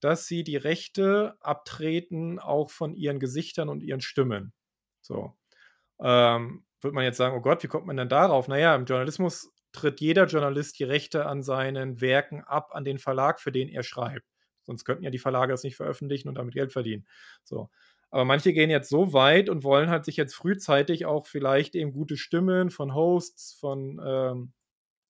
[0.00, 4.52] dass sie die Rechte abtreten, auch von ihren Gesichtern und ihren Stimmen.
[5.02, 5.34] So.
[6.00, 8.84] Ähm, würde man jetzt sagen: „Oh Gott, wie kommt man denn darauf?“ Na ja, im
[8.84, 13.68] Journalismus tritt jeder Journalist die Rechte an seinen Werken ab an den Verlag, für den
[13.68, 14.26] er schreibt.
[14.64, 17.06] Sonst könnten ja die Verlage das nicht veröffentlichen und damit Geld verdienen.
[17.44, 17.70] So.
[18.10, 21.92] Aber manche gehen jetzt so weit und wollen halt sich jetzt frühzeitig auch vielleicht eben
[21.92, 24.52] gute Stimmen von Hosts, von, ähm,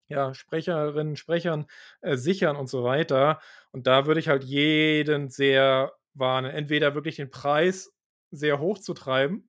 [0.08, 1.66] ja, Sprecherinnen, Sprechern,
[2.02, 3.40] äh, sichern und so weiter.
[3.72, 7.92] Und da würde ich halt jeden sehr warnen, entweder wirklich den Preis
[8.30, 9.48] sehr hoch zu treiben,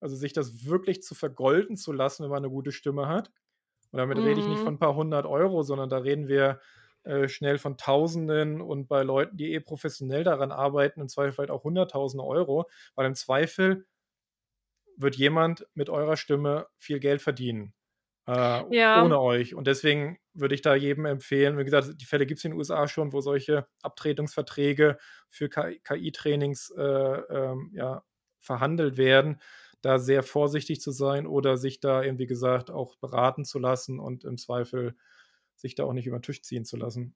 [0.00, 3.30] also sich das wirklich zu vergolden zu lassen, wenn man 'ne gute Stimme hat.
[3.92, 4.64] Und damit rede ich nicht Mhm.
[4.64, 6.60] von 'n paar 100 €, sondern da reden wir,
[7.04, 11.50] äh, schnell von Tausenden und bei Leuten, die eh professionell daran arbeiten, im Zweifel halt
[11.50, 13.86] auch Hunderttausende Euro, weil im Zweifel
[14.96, 17.74] wird jemand mit eurer Stimme viel Geld verdienen,
[18.30, 18.90] äh, Ja.
[18.92, 19.54] ohne euch.
[19.54, 22.88] Und deswegen würde ich da jedem empfehlen wie gesagt, die Fälle gibt's in den USA
[22.88, 28.04] schon, wo solche Abtretungsverträge für KI KI-Trainings, äh, ähm, ja,
[28.40, 29.40] verhandelt werden,
[29.82, 33.98] da sehr vorsichtig zu sein oder sich da eben, wie gesagt, auch beraten zu lassen
[34.00, 34.96] und im Zweifel
[35.56, 37.14] sich da auch nicht über 'n Tisch ziehen zu lassen.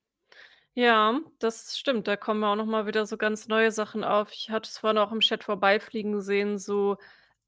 [0.76, 2.08] Ja, das stimmt.
[2.08, 4.32] Da kommen auch noch mal wieder so ganz neue Sachen auf.
[4.32, 6.96] Ich hatte es vorhin auch im Chat vorbeifliegen sehen, so,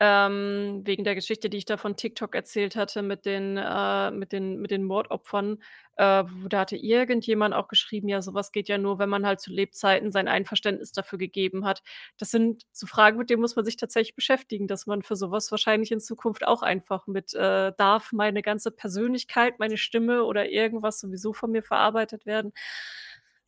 [0.00, 4.32] ähm, wegen der Geschichte, die ich da von TikTok erzählt hatte mit den äh, mit
[4.32, 5.58] den mit den Mordopfern.
[5.96, 9.40] Äh, da hatte irgendjemand auch geschrieben: „Ja, so was geht ja nur, wenn man halt
[9.40, 11.82] zu Lebzeiten sein Einverständnis dafür gegeben hat.“
[12.18, 15.30] Das sind so Fragen, mit denen muss man sich tatsächlich beschäftigen, dass man für so
[15.30, 20.48] was wahrscheinlich in Zukunft auch einfach mit, äh: „Darf meine ganze Persönlichkeit, meine Stimme oder
[20.50, 22.52] irgendwas sowieso von mir verarbeitet werden?“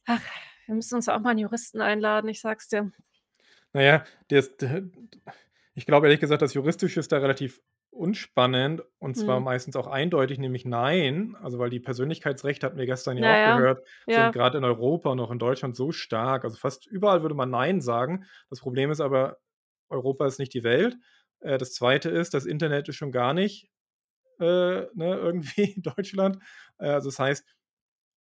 [0.07, 0.21] Ach,
[0.67, 2.93] wir müssen uns auch mal 'n Juristen einladen, ich sage es dir.
[3.75, 4.67] Na ja, das d
[5.79, 7.61] ich glaube ehrlich gesagt, das Juristische ist da relativ
[7.91, 9.43] unspannend und zwar Mhm.
[9.43, 11.37] meistens auch eindeutig, nämlich nein.
[11.43, 13.45] Also, weil die Persönlichkeitsrechte, hatten wir gestern ja Ja, auch ja.
[13.45, 14.33] gehört, sind Ja.
[14.33, 16.45] grad in Europa und auch in Deutschland so stark.
[16.45, 18.25] Also, fast überall würde man nein sagen.
[18.51, 19.39] Das Problem ist aber,
[19.89, 20.97] Europa ist nicht die Welt.
[21.41, 23.69] Äh, das Zweite ist, das Internet ist schon gar nicht,
[24.41, 26.39] äh, ne, irgendwie in Deutschland.
[26.79, 27.47] Äh, also, das heißt,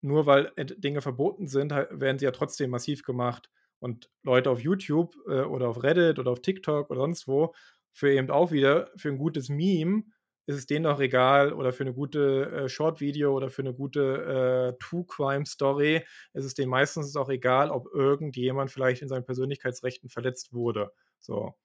[0.02, 3.50] nur weil Dinge verboten sind, werden sie ja trotzdem massiv gemacht.
[3.81, 7.53] Und Leute auf YouTube, äh, oder auf Reddit oder auf TikTok oder sonst wo
[7.93, 10.03] für eben auch wieder für 'n gutes Meme
[10.47, 14.73] ist es denen doch egal oder für 'ne gute, äh, Short-Video oder für 'ne gute,
[14.75, 20.53] äh, True-Crime-Story ist es denen meistens auch egal, ob irgendjemand vielleicht in seinen Persönlichkeitsrechten verletzt
[20.53, 21.55] wurde, so.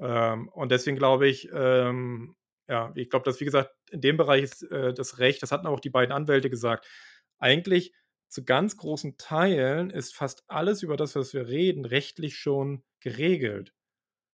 [0.00, 2.36] Ähm, und deswegen glaube ich, ähm
[2.68, 5.66] ja, ich glaube, dass wie gesagt, in dem Bereich ist, äh, das Recht das hatten
[5.68, 6.86] auch die beiden Anwälte gesagt.
[7.38, 7.94] Eigentlich
[8.32, 13.74] zu ganz großen Teilen ist fast alles über das, was wir reden, rechtlich schon geregelt.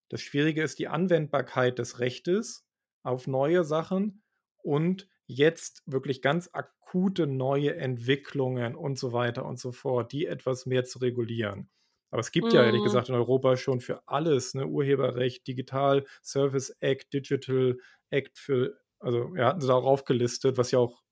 [0.09, 2.67] Das Schwierige ist die Anwendbarkeit des Rechtes
[3.03, 4.23] auf neue Sachen
[4.59, 10.67] und jetzt wirklich ganz akute neue Entwicklungen und so weiter und so fort, die etwas
[10.67, 11.71] mehr zu regulieren.
[12.11, 12.83] Aber es gibt ja ehrlich Mhm.
[12.83, 17.77] gesagt in Europa schon für alles, ne, Urheberrecht, Digital Service Act, Digital
[18.11, 21.03] Act für also, ja, hatten sie da auch aufgelistet, was ja auch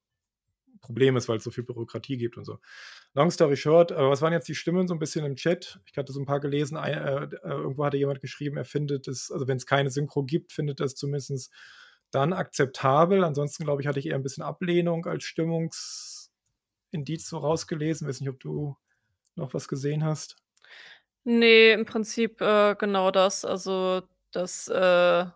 [0.87, 2.59] Problem ist, weil's so viel Bürokratie gibt und so.
[3.15, 5.81] Long story short, äh, was waren jetzt die Stimmen so 'n bisschen im Chat?
[5.87, 6.77] Ich hatte so 'n paar gelesen.
[6.79, 6.93] Äh,
[7.27, 10.95] äh, irgendwo hatte jemand geschrieben, er findet es also, wenn's keine Synchro gibt, findet er's
[10.97, 11.53] zumindest
[12.13, 13.25] dann akzeptabel.
[13.25, 16.49] Ansonsten, glaube ich, hatte ich eher 'n bisschen Ablehnung als Stimmungsindiz
[17.29, 18.09] so rausgelesen.
[18.09, 18.77] Weiß nicht, ob du
[19.37, 20.37] noch was gesehen hast?
[21.29, 23.45] Ne, im Prinzip, äh, genau das.
[23.45, 25.27] Also, das, äh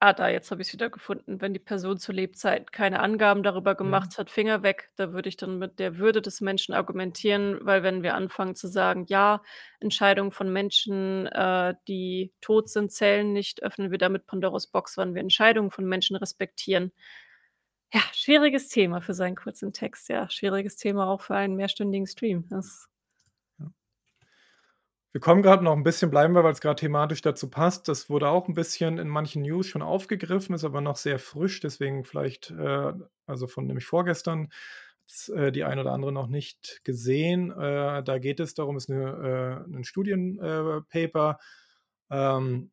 [0.00, 1.40] ah, da, jetzt habe ich's wieder gefunden.
[1.40, 4.04] Wenn die Person zu Lebzeiten keine Angaben darüber Mhm.
[4.04, 4.90] gemacht hat, Finger weg.
[4.96, 8.68] Da würde ich dann mit der Würde des Menschen argumentieren, weil wenn wir anfangen zu
[8.68, 9.42] sagen: „Ja,
[9.80, 15.14] Entscheidungen von Menschen, äh, die tot sind, zählen nicht“, öffnen wir damit Pandoras Box, wann
[15.14, 16.92] wir Entscheidungen von Menschen respektieren.
[17.94, 20.28] Ja, schwieriges Thema für so einen kurzen Text, ja.
[20.28, 22.46] Schwieriges Thema auch für einen mehrstündigen Stream.
[22.50, 22.88] Das.
[25.14, 27.86] Wir kommen grad noch 'n bisschen bleiben wir, weil's grad thematisch dazu passt.
[27.86, 31.60] Das wurde auch 'n bisschen in manchen News schon aufgegriffen, ist aber noch sehr frisch,
[31.60, 32.92] deswegen vielleicht, äh
[33.24, 34.48] also, von nämlich vorgestern,
[35.32, 37.52] äh, die ein oder andere noch nicht gesehen.
[37.52, 41.38] Äh, da geht es darum ist 'ne äh, 'nen Studien äh, Paper.
[42.10, 42.70] Ähm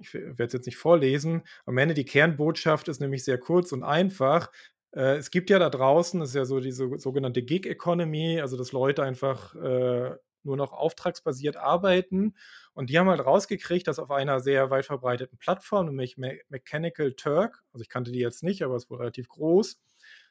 [0.00, 1.42] ich we werde es jetzt nicht vorlesen.
[1.66, 4.50] Am Ende die Kernbotschaft ist nämlich sehr kurz und einfach.
[4.92, 8.72] Äh, es gibt ja da draußen ist ja so diese sogenannte Gig Economy, also dass
[8.72, 12.34] Leute einfach, äh, nur noch auftragsbasiert arbeiten.
[12.74, 17.12] Und die haben halt rausgekriegt, dass auf einer sehr weit verbreiteten Plattform, nämlich Me Mechanical
[17.12, 19.80] Turk, also ich kannte die jetzt nicht, aber ist wohl relativ groß,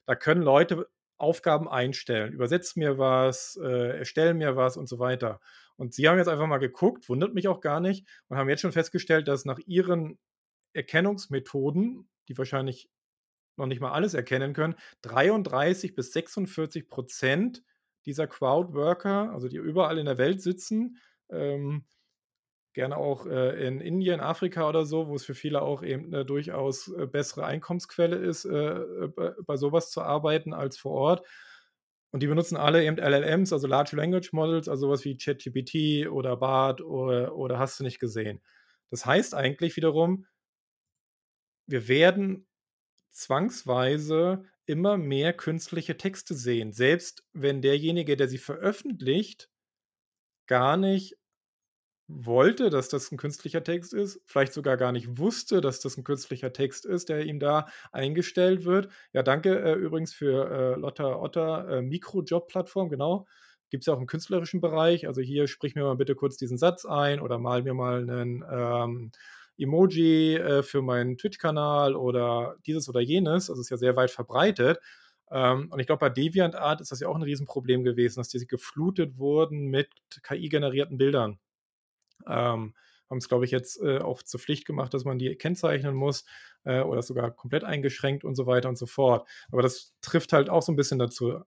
[0.06, 2.34] da können Leute Aufgaben einstellen.
[2.34, 5.40] Übersetzt mir was, äh, erstell mir was und so weiter.
[5.78, 8.62] Und sie haben jetzt einfach mal geguckt, wundert mich auch gar nicht, und haben jetzt
[8.62, 10.18] schon festgestellt, dass nach ihren
[10.74, 12.90] Erkennungsmethoden, die wahrscheinlich
[13.56, 17.64] noch nicht mal alles erkennen können, 33 bis 46 Prozent
[18.06, 20.98] dieser Crowdworker, also die überall in der Welt sitzen,
[21.30, 21.86] ähm,
[22.74, 26.26] gerne auch äh, in Indien, Afrika oder so, wo es für viele auch eben eine
[26.26, 31.28] durchaus äh, bessere Einkommensquelle ist, äh, äh bei, sowas zu arbeiten als vor Ort.
[32.12, 36.38] Und die benutzen alle eben LLMs, also Large Language Models, also sowas wie ChatGPT oder
[36.38, 38.42] BART oder, oder hast du nicht gesehen.
[38.90, 40.26] Das heißt eigentlich wiederum,
[41.68, 42.48] wir werden
[43.12, 49.50] zwangsweise immer mehr künstliche Texte sehen, selbst wenn derjenige, der sie veröffentlicht,
[50.48, 51.18] gar nicht
[52.08, 56.04] wollte, dass das ein künstlicher Text ist, vielleicht sogar gar nicht wusste, dass das ein
[56.04, 58.92] künstlicher Text ist, der ihm da eingestellt wird.
[59.14, 63.28] Ja, danke äh, übrigens für äh, Lotta Otter äh, Mikrojob-Plattform, genau.
[63.70, 65.08] Gibt es ja auch im künstlerischen Bereich.
[65.08, 68.44] Also hier sprich mir mal bitte kurz diesen Satz ein oder mal mir mal einen
[68.52, 69.12] ähm,
[69.62, 73.50] Emoji äh, für meinen Twitch-Kanal oder dieses oder jenes.
[73.50, 74.80] Also ist ja sehr weit verbreitet.
[75.32, 78.46] Ähm, und ich glaube, bei DeviantArt ist das ja auch ein Riesenproblem gewesen, dass die
[78.46, 79.90] geflutet wurden mit
[80.24, 81.40] KI-generierten Bildern.
[82.28, 82.74] Ähm,
[83.10, 86.26] haben es, glaube ich, jetzt äh, auch zur Pflicht gemacht, dass man die kennzeichnen muss
[86.64, 89.28] äh, oder sogar komplett eingeschränkt und so weiter und so fort.
[89.52, 91.42] Aber das trifft halt auch so ein bisschen dazu.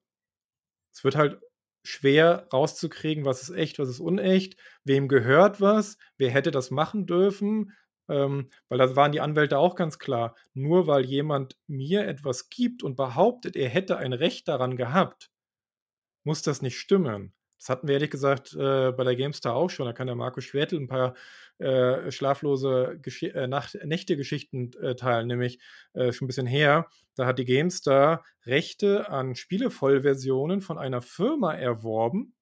[0.93, 1.41] Es wird halt
[1.83, 7.07] schwer rauszukriegen, was ist echt, was ist unecht, wem gehört was, wer hätte das machen
[7.07, 7.73] dürfen,
[8.09, 12.83] ähm, weil da waren die Anwälte auch ganz klar, nur weil jemand mir etwas gibt
[12.83, 15.31] und behauptet, er hätte ein Recht daran gehabt,
[16.25, 17.33] muss das nicht stimmen.
[17.59, 19.87] Das hatten wir ehrlich gesagt äh, bei der GameStar auch schon.
[19.87, 21.15] Da kann der Markus Schwertel ein paar
[21.59, 25.61] äh, schlaflose Gesch äh, Nächte-Geschichten äh, teilen, nämlich
[25.95, 26.89] äh, schon ein bisschen her.
[27.15, 32.35] Da hat die GameStar Rechte an Spielevollversionen von einer Firma erworben.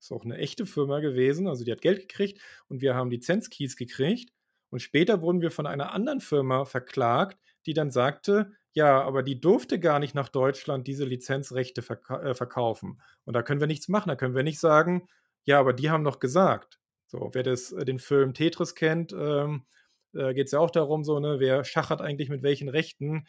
[0.00, 1.46] Ist auch eine echte Firma gewesen.
[1.46, 4.33] Also die hat Geld gekriegt und wir haben Lizenzkeys gekriegt.
[4.74, 9.40] Und später wurden wir von einer anderen Firma verklagt, die dann sagte, ja, aber die
[9.40, 13.00] durfte gar nicht nach Deutschland diese Lizenzrechte verka äh, verkaufen.
[13.24, 14.08] Und da können wir nichts machen.
[14.08, 15.06] Da können wir nicht sagen,
[15.44, 16.80] ja, aber die haben doch gesagt.
[17.06, 19.64] So, wer das, äh, den Film Tetris kennt, ähm,
[20.12, 23.28] äh, geht es ja auch darum, so, ne, wer schachert eigentlich mit welchen Rechten.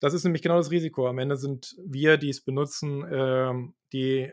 [0.00, 1.06] Das ist nämlich genau das Risiko.
[1.06, 4.32] Am Ende sind wir, die es benutzen, ähm, die,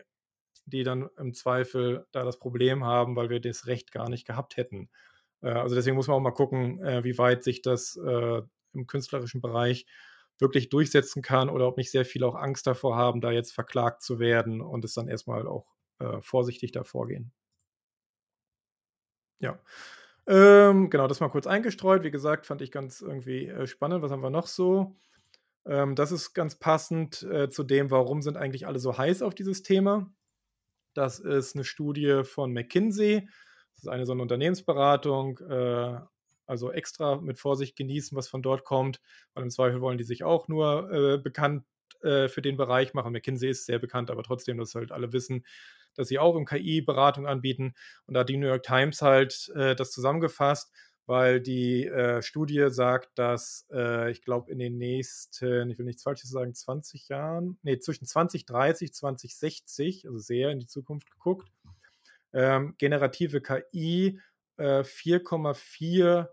[0.66, 4.56] die dann im Zweifel da das Problem haben, weil wir das Recht gar nicht gehabt
[4.56, 4.90] hätten.
[5.42, 8.86] Äh, also deswegen muss man auch mal gucken, äh, wie weit sich das äh, im
[8.86, 9.86] künstlerischen Bereich
[10.38, 14.02] wirklich durchsetzen kann oder ob nicht sehr viele auch Angst davor haben, da jetzt verklagt
[14.02, 15.66] zu werden und es dann erstmal auch
[16.22, 17.30] vorsichtig davor gehen.
[19.38, 19.60] Ja.
[20.26, 22.04] Ähm, genau, das mal kurz eingestreut.
[22.04, 24.00] Wie gesagt, fand ich ganz irgendwie spannend.
[24.00, 24.96] Was haben wir noch so?
[25.66, 29.34] Ähm, das ist ganz passend äh, zu dem, warum sind eigentlich alle so heiß auf
[29.34, 30.10] dieses Thema.
[30.94, 33.28] Das ist eine Studie von McKinsey.
[33.74, 35.38] Das ist eine so eine Unternehmensberatung.
[35.38, 36.00] Äh,
[36.50, 39.00] also extra mit Vorsicht genießen, was von dort kommt,
[39.34, 41.64] weil im Zweifel wollen die sich auch nur äh, bekannt
[42.02, 43.12] äh, für den Bereich machen.
[43.12, 45.44] McKinsey ist sehr bekannt, aber trotzdem, dass halt alle wissen,
[45.94, 47.74] dass sie auch im KI-Beratung anbieten.
[48.06, 50.72] Und da hat die New York Times halt äh, das zusammengefasst,
[51.06, 56.02] weil die äh, Studie sagt, dass äh, ich glaube in den nächsten, ich will nichts
[56.02, 61.48] Falsches sagen, 20 Jahren, nee, zwischen 2030, 2060, also sehr in die Zukunft geguckt,
[62.32, 64.20] ähm, generative KI
[64.58, 66.26] 4,4 äh,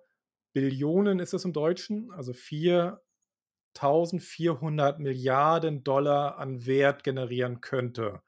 [0.54, 8.22] Billionen ist es im Deutschen, also 4.400 Milliarden Dollar an Wert generieren könnte.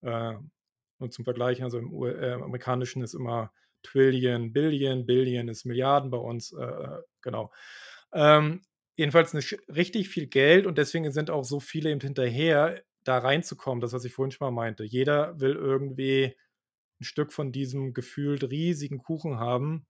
[0.00, 0.34] Äh,
[0.98, 6.18] und zum Vergleich, also im äh, amerikanischen ist immer Trillion, Billion, Billion ist Milliarden bei
[6.18, 7.52] uns, äh, äh genau.
[8.12, 8.62] Ähm,
[8.96, 9.42] jedenfalls eine,
[9.74, 14.06] richtig viel Geld und deswegen sind auch so viele eben hinterher, da reinzukommen, das, was
[14.06, 14.84] ich vorhin schon mal meinte.
[14.84, 16.34] Jeder will irgendwie
[17.00, 19.86] ein Stück von diesem gefühlt riesigen Kuchen haben.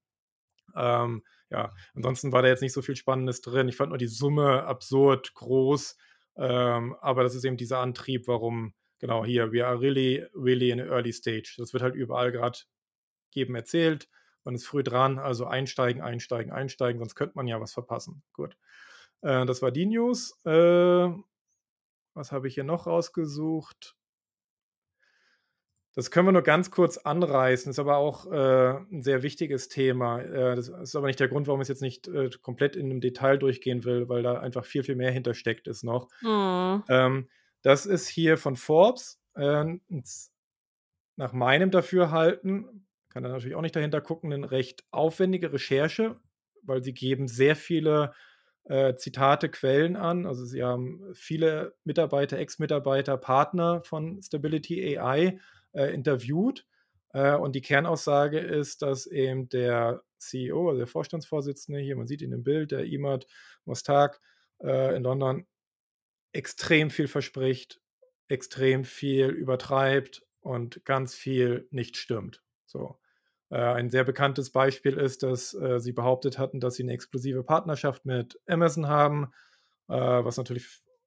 [0.74, 3.68] Ähm, ja, ansonsten war da jetzt nicht so viel Spannendes drin.
[3.68, 5.96] Ich fand nur die Summe absurd groß.
[6.36, 10.80] Ähm, aber das ist eben dieser Antrieb, warum, genau hier, we are really, really in
[10.80, 11.54] early stage.
[11.58, 12.58] Das wird halt überall gerade
[13.30, 14.08] jedem erzählt.
[14.44, 18.22] Man ist früh dran, also einsteigen, einsteigen, einsteigen, sonst könnte man ja was verpassen.
[18.32, 18.56] Gut.
[19.22, 20.38] Äh, das war die News.
[20.44, 21.08] Äh,
[22.14, 23.96] was habe ich hier noch rausgesucht?
[25.94, 30.20] Das können wir nur ganz kurz anreißen, ist aber auch äh, ein sehr wichtiges Thema.
[30.20, 32.86] Äh, das ist aber nicht der Grund, warum ich es jetzt nicht äh, komplett in
[32.86, 36.08] einem Detail durchgehen will, weil da einfach viel, viel mehr hintersteckt ist noch.
[36.20, 36.82] Mhm.
[36.88, 37.28] Ähm,
[37.62, 39.20] das ist hier von Forbes.
[39.36, 39.64] Äh,
[41.16, 46.16] nach meinem Dafürhalten, kann da natürlich auch nicht dahinter gucken, eine recht aufwendige Recherche,
[46.62, 48.12] weil sie geben sehr viele
[48.64, 50.26] äh, Zitate, Quellen an.
[50.26, 55.38] Also sie haben viele Mitarbeiter, Ex-Mitarbeiter, Partner von Stability AI
[55.74, 56.66] äh, interviewt.
[57.12, 62.22] Äh, und die Kernaussage ist, dass eben der CEO, also der Vorstandsvorsitzende hier, man sieht
[62.22, 63.26] ihn im Bild, der Imad
[63.64, 64.20] Mostak
[64.62, 65.46] äh, in London,
[66.32, 67.80] extrem viel verspricht,
[68.28, 72.42] extrem viel übertreibt und ganz viel nicht stimmt.
[72.66, 72.98] So.
[73.50, 77.44] Äh, ein sehr bekanntes Beispiel ist, dass äh, sie behauptet hatten, dass sie eine exklusive
[77.44, 79.32] Partnerschaft mit Amazon haben,
[79.88, 80.66] äh, was natürlich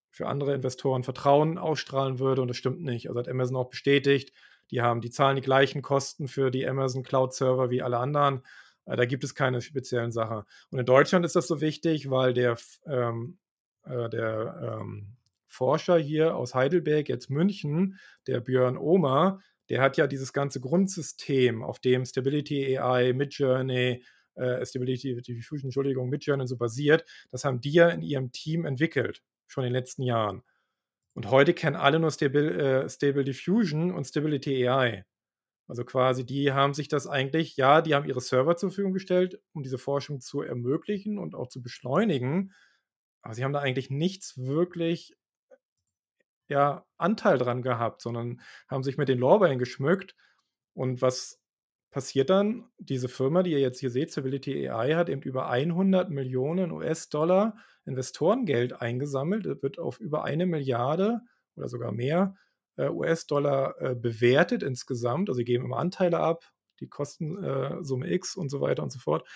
[0.10, 3.10] für andere Investoren Vertrauen ausstrahlen würde und das stimmt nicht.
[3.10, 4.34] Also hat Amazon auch bestätigt,
[4.72, 8.44] die haben, die zahlen die gleichen Kosten für die Amazon Cloud Server wie alle anderen.
[8.86, 10.44] da gibt es keine speziellen Sachen.
[10.72, 13.38] Und in Deutschland ist das so wichtig, weil der, ähm,
[13.84, 20.08] äh, der ähm, Forscher hier aus Heidelberg, jetzt München, der Björn Omer, der hat ja
[20.08, 24.04] dieses ganze Grundsystem, auf dem Stability AI, Midjourney,
[24.36, 29.24] äh, Stability Diffusion, Entschuldigung, Midjourney so basiert, das haben die ja in ihrem Team entwickelt,
[29.48, 30.44] schon in den letzten Jahren.
[31.18, 35.04] Und heute kennen alle nur Stable, äh, Stable Diffusion und Stability AI.
[35.68, 39.42] Also quasi, die haben sich das eigentlich, ja, die haben ihre Server zur Verfügung gestellt,
[39.52, 42.54] um diese Forschung zu ermöglichen und auch zu beschleunigen.
[43.24, 45.18] Aber sie haben da eigentlich nichts wirklich
[46.50, 50.16] ja, Anteil dran gehabt, sondern haben sich mit den Lorbeeren geschmückt.
[50.76, 51.42] Und was
[51.90, 52.70] passiert dann?
[52.78, 57.58] Diese Firma, die ihr jetzt hier seht, Civility AI, hat eben über 100 Millionen US-Dollar
[57.86, 61.22] Investorengeld eingesammelt, wird auf über eine Milliarde
[61.56, 62.36] oder sogar mehr
[62.76, 65.30] äh, US-Dollar äh, bewertet insgesamt.
[65.30, 69.00] Also sie geben immer Anteile ab, die kosten äh, X und so weiter und so
[69.00, 69.28] fort.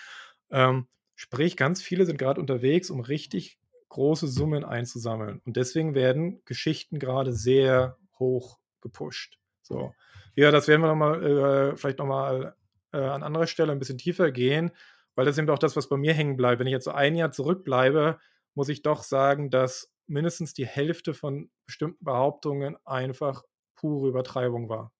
[0.50, 5.40] Ähm, sprich, ganz viele sind gerade unterwegs, um richtig große Summen einzusammeln.
[5.44, 9.41] Und deswegen werden Geschichten gerade sehr hoch gepusht.
[9.62, 9.94] So.
[10.34, 12.54] Ja, das werden wir noch mal, äh, vielleicht nochmal
[12.92, 14.70] äh, an anderer Stelle ein bisschen tiefer gehen,
[15.14, 16.60] weil das ist eben auch das, was bei mir hängen bleibt.
[16.60, 18.18] Wenn ich jetzt so ein Jahr zurückbleibe,
[18.54, 23.44] muss ich doch sagen, dass mindestens die Hälfte von bestimmten Behauptungen einfach
[23.76, 24.92] pure Übertreibung war.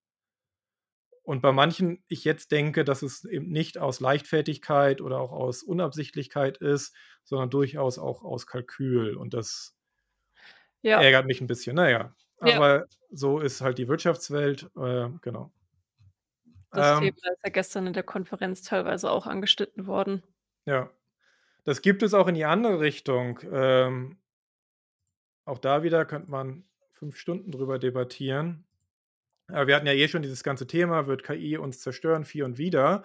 [1.25, 5.63] Und bei manchen ich jetzt denke, dass es eben nicht aus Leichtfertigkeit oder auch aus
[5.63, 9.17] Unabsichtlichkeit ist, sondern durchaus auch aus Kalkül.
[9.17, 9.77] Und das
[10.83, 11.01] ja.
[11.01, 11.77] ärgert mich ein bisschen.
[11.77, 12.15] Naja,
[12.45, 12.57] ja.
[12.57, 14.71] aber so ist halt die Wirtschaftswelt.
[14.77, 15.53] Äh, genau.
[16.71, 20.23] Das ähm, Thema ist ja gestern in der Konferenz teilweise auch angeschnitten worden.
[20.65, 20.91] Ja.
[21.65, 23.39] Das gibt es auch in die andere Richtung.
[23.53, 24.19] Ähm,
[25.45, 28.65] auch da wieder könnte man fünf Stunden drüber debattieren.
[29.49, 32.59] Aber wir hatten ja eh schon dieses ganze Thema, wird KI uns zerstören, vier und
[32.59, 33.05] wieder.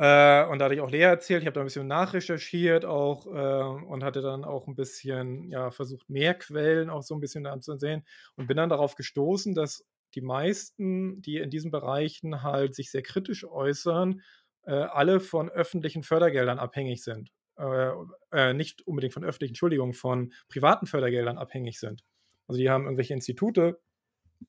[0.00, 3.26] Äh, und da hatte ich auch Lea erzählt, ich habe da ein bisschen nachrecherchiert auch
[3.26, 7.44] äh, und hatte dann auch ein bisschen, ja, versucht, mehr Quellen auch so ein bisschen
[7.46, 9.84] anzusehen und bin dann darauf gestoßen, dass
[10.14, 14.22] die meisten, die in diesen Bereichen halt sich sehr kritisch äußern,
[14.62, 17.30] äh, alle von öffentlichen Fördergeldern abhängig sind.
[17.58, 17.90] Äh,
[18.32, 22.04] äh, nicht unbedingt von öffentlichen, Entschuldigung, von privaten Fördergeldern abhängig sind.
[22.46, 23.78] Also die haben irgendwelche Institute,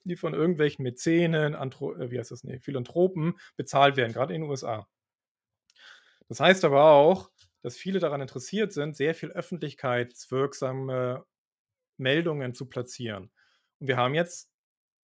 [0.05, 4.43] die von irgendwelchen Mäzenen, Anthro äh, wie heißt das, nee, Philanthropen bezahlt werden, gerade in
[4.43, 4.87] den USA.
[6.31, 7.29] Das heißt aber auch,
[7.61, 11.25] dass viele daran interessiert sind, sehr viel öffentlichkeitswirksame
[11.97, 13.29] Meldungen zu platzieren.
[13.79, 14.49] Und wir haben jetzt,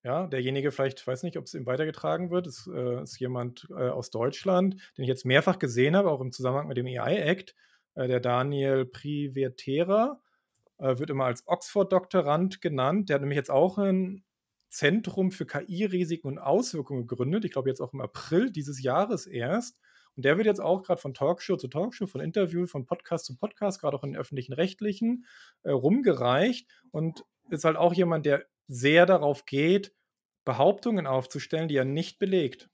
[0.03, 3.67] ja, derjenige vielleicht, ich weiß nicht, ob es ihm weitergetragen wird, ist, äh, ist jemand
[3.71, 7.55] äh, aus Deutschland, den ich jetzt mehrfach gesehen habe, auch im Zusammenhang mit dem AI-Act,
[7.95, 10.21] äh, der Daniel Privetera,
[10.77, 13.09] äh, wird immer als Oxford-Doktorand genannt.
[13.09, 14.23] Der hat nämlich jetzt auch ein
[14.69, 17.43] Zentrum für KI-Risiken und Auswirkungen gegründet.
[17.43, 19.77] Ich glaube jetzt auch im April dieses Jahres erst.
[20.17, 23.37] Und der wird jetzt auch gerade von Talkshow zu Talkshow, von Interview, von Podcast zu
[23.37, 25.25] Podcast, gerade auch in den öffentlichen Rechtlichen,
[25.63, 29.93] äh, rumgereicht und ist halt auch jemand, der sehr darauf geht,
[30.43, 32.69] Behauptungen aufzustellen, die er nicht belegt.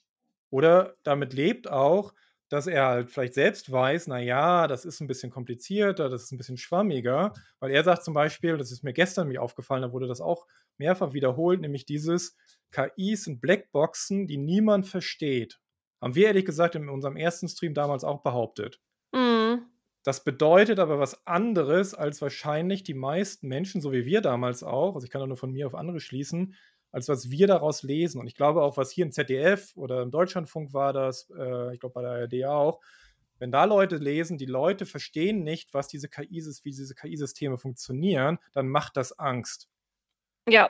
[0.50, 2.14] Oder damit lebt auch,
[2.48, 6.38] dass er halt vielleicht selbst weiß, naja, das ist ein bisschen komplizierter, das ist ein
[6.38, 10.08] bisschen schwammiger, weil er sagt zum Beispiel, das ist mir gestern mir aufgefallen, da wurde
[10.08, 10.46] das auch
[10.78, 12.38] mehrfach wiederholt, nämlich dieses
[12.72, 15.60] KIs sind Blackboxen, die niemand versteht.
[16.04, 18.82] Haben wir ehrlich gesagt in unserem ersten Stream damals auch behauptet.
[19.14, 19.68] Mhm.
[20.04, 24.96] Das bedeutet aber was anderes, als wahrscheinlich die meisten Menschen, so wie wir damals auch,
[24.96, 26.56] also ich kann auch nur von mir auf andere schließen,
[26.92, 28.20] als was wir daraus lesen.
[28.20, 31.80] Und ich glaube auch, was hier im ZDF oder im Deutschlandfunk war das, äh, ich
[31.80, 32.82] glaube bei der ARD auch,
[33.40, 38.40] wenn da Leute lesen, die Leute verstehen nicht, was diese KI, wie diese KI-Systeme funktionieren,
[38.52, 39.70] dann macht das Angst.
[40.50, 40.70] Ja.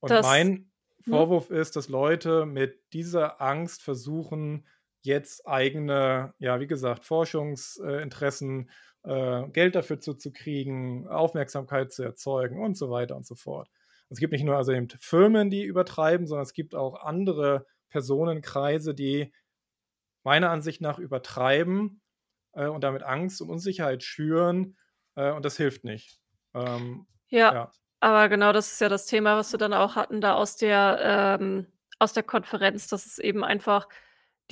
[0.00, 0.72] Und mein
[1.06, 1.10] Mhm.
[1.10, 4.66] Vorwurf ist, dass Leute mit dieser Angst versuchen,
[5.02, 8.70] jetzt eigene, ja, wie gesagt, Forschungsinteressen,
[9.04, 13.68] äh, Geld dafür zu, zu kriegen, Aufmerksamkeit zu erzeugen und so weiter und so fort.
[14.08, 18.94] Es gibt nicht nur also eben Firmen, die übertreiben, sondern es gibt auch andere Personenkreise,
[18.94, 19.32] die
[20.22, 22.00] meiner Ansicht nach übertreiben
[22.52, 24.76] äh, und damit Angst und Unsicherheit schüren
[25.16, 26.20] äh, und das hilft nicht.
[26.54, 27.72] Ähm, Ja, ja.
[28.00, 31.38] aber genau das ist ja das Thema, was wir dann auch hatten da aus der
[31.40, 31.66] ähm,
[31.98, 33.88] aus der Konferenz, dass es eben einfach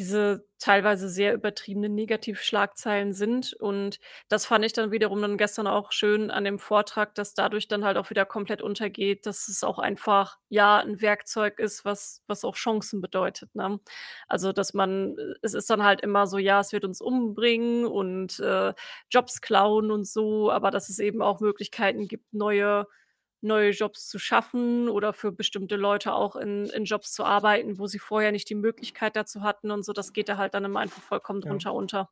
[0.00, 3.54] diese teilweise sehr übertriebenen Negativschlagzeilen sind.
[3.54, 7.68] Und das fand ich dann wiederum dann gestern auch schön an dem Vortrag, dass dadurch
[7.68, 12.22] dann halt auch wieder komplett untergeht, dass es auch einfach, ja, ein Werkzeug ist, was
[12.26, 13.80] was auch Chancen bedeutet, ne?
[14.28, 17.86] Also, dass man äh, es ist dann halt immer so: „Ja, es wird uns umbringen
[17.86, 18.74] und, äh,
[19.10, 22.86] Jobs klauen und so“, aber dass es eben auch Möglichkeiten gibt, neue
[23.42, 27.86] neue Jobs zu schaffen oder für bestimmte Leute auch in in Jobs zu arbeiten, wo
[27.86, 29.92] sie vorher nicht die Möglichkeit dazu hatten und so.
[29.92, 31.60] Das geht da halt dann immer einfach vollkommen Ja.
[31.60, 32.10] drunter unter.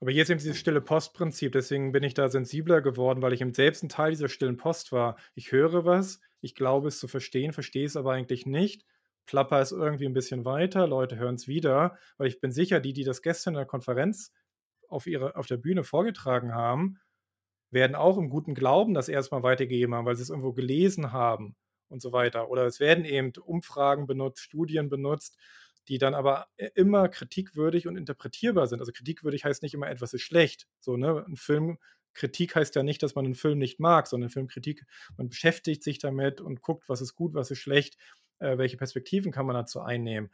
[0.00, 3.40] Aber hier ist eben dieses stille Postprinzip, deswegen bin ich da sensibler geworden, weil ich
[3.40, 5.16] eben selbst 'n Teil dieser stillen Post war.
[5.34, 8.84] Ich höre was, ich glaube es zu verstehen, verstehe es aber eigentlich nicht,
[9.26, 13.04] plapper es irgendwie 'n bisschen weiter, Leute hören's wieder, weil ich bin sicher, die, die
[13.04, 14.32] das gestern in der Konferenz
[14.88, 16.98] auf ihrer auf der Bühne vorgetragen haben,
[17.70, 21.56] werden auch im guten Glauben das erst mal weitergegeben haben, weil sie's irgendwo gelesen haben
[21.88, 22.50] und so weiter.
[22.50, 25.36] Oder es werden eben Umfragen benutzt, Studien benutzt,
[25.88, 28.80] die dann aber i immer kritikwürdig und interpretierbar sind.
[28.80, 31.24] Also, kritikwürdig heißt nicht immer, etwas ist schlecht, so, ne?
[31.28, 31.78] 'N Film
[32.14, 34.84] Kritik heißt ja nicht, dass man 'n Film nicht mag, sondern Filmkritik
[35.16, 37.96] man beschäftigt sich damit und guckt, was ist gut, was ist schlecht,
[38.40, 40.30] äh, welche Perspektiven kann man dazu einnehmen.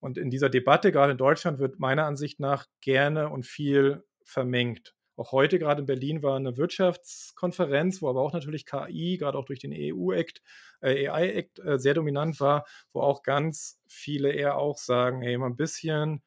[0.00, 4.92] Und in dieser Debatte, grade in Deutschland, wird meiner Ansicht nach gerne und viel vermengt.
[5.18, 9.44] Auch heute grade in Berlin war 'ne Wirtschaftskonferenz, wo aber auch natürlich KI, grade auch
[9.46, 10.42] durch den EU-Act
[10.80, 15.46] äh, AI-Act, äh, sehr dominant war, wo auch ganz viele eher auch sagen: „Ey, mal
[15.48, 16.22] 'n bisschen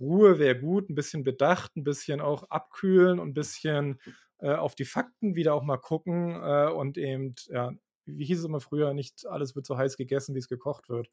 [0.00, 4.00] Ruhe wäre gut, 'n bisschen Bedacht, 'n bisschen auch abkühlen und 'n bisschen,
[4.38, 7.72] äh, auf die Fakten wieder auch mal gucken, äh, und eben, ja,
[8.06, 11.10] wie hieß es immer früher: „Nicht alles wird so heiß gegessen, wie's gekocht wird.“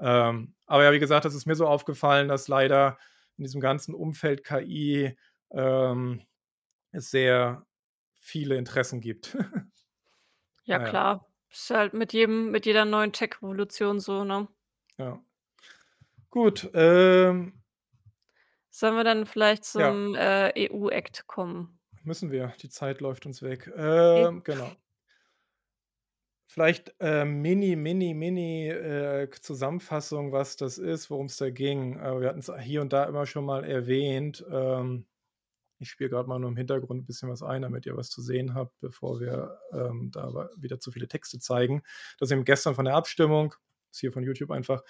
[0.00, 2.98] Ähm, aber ja, wie gesagt, das ist mir so aufgefallen, dass leider
[3.38, 5.16] in diesem ganzen Umfeld KI,
[5.52, 6.27] ähm, es
[6.92, 7.66] sehr
[8.14, 9.36] viele Interessen gibt.
[10.64, 10.90] Ja Na ja.
[10.90, 14.48] klar, ist halt mit jedem mit jeder neuen Tech-Revolution so, ne?
[14.98, 15.22] Ja.
[16.30, 17.62] Gut, ähm
[18.74, 19.90] Sollen wir dann vielleicht Ja.
[19.90, 21.78] zum, äh, EU-Act kommen?
[22.02, 23.70] Müssen wir, die Zeit läuft uns weg.
[23.76, 24.76] Ähm, genau.
[26.50, 31.98] Vielleicht, äh, Mini Mini Mini, äh, Zusammenfassung, was das ist, worum's da ging.
[31.98, 34.44] Äh, wir hatten's hier und da immer schon mal erwähnt.
[34.50, 35.06] Ähm,
[35.80, 38.22] ich spiele grad mal nur im Hintergrund 'n bisschen was ein, damit ihr was zu
[38.22, 41.82] sehen habt, bevor wir, ähm, da wieder zu viele Texte zeigen.
[42.18, 43.54] Das eben gestern von der Abstimmung
[43.90, 44.82] ist hier von YouTube einfach.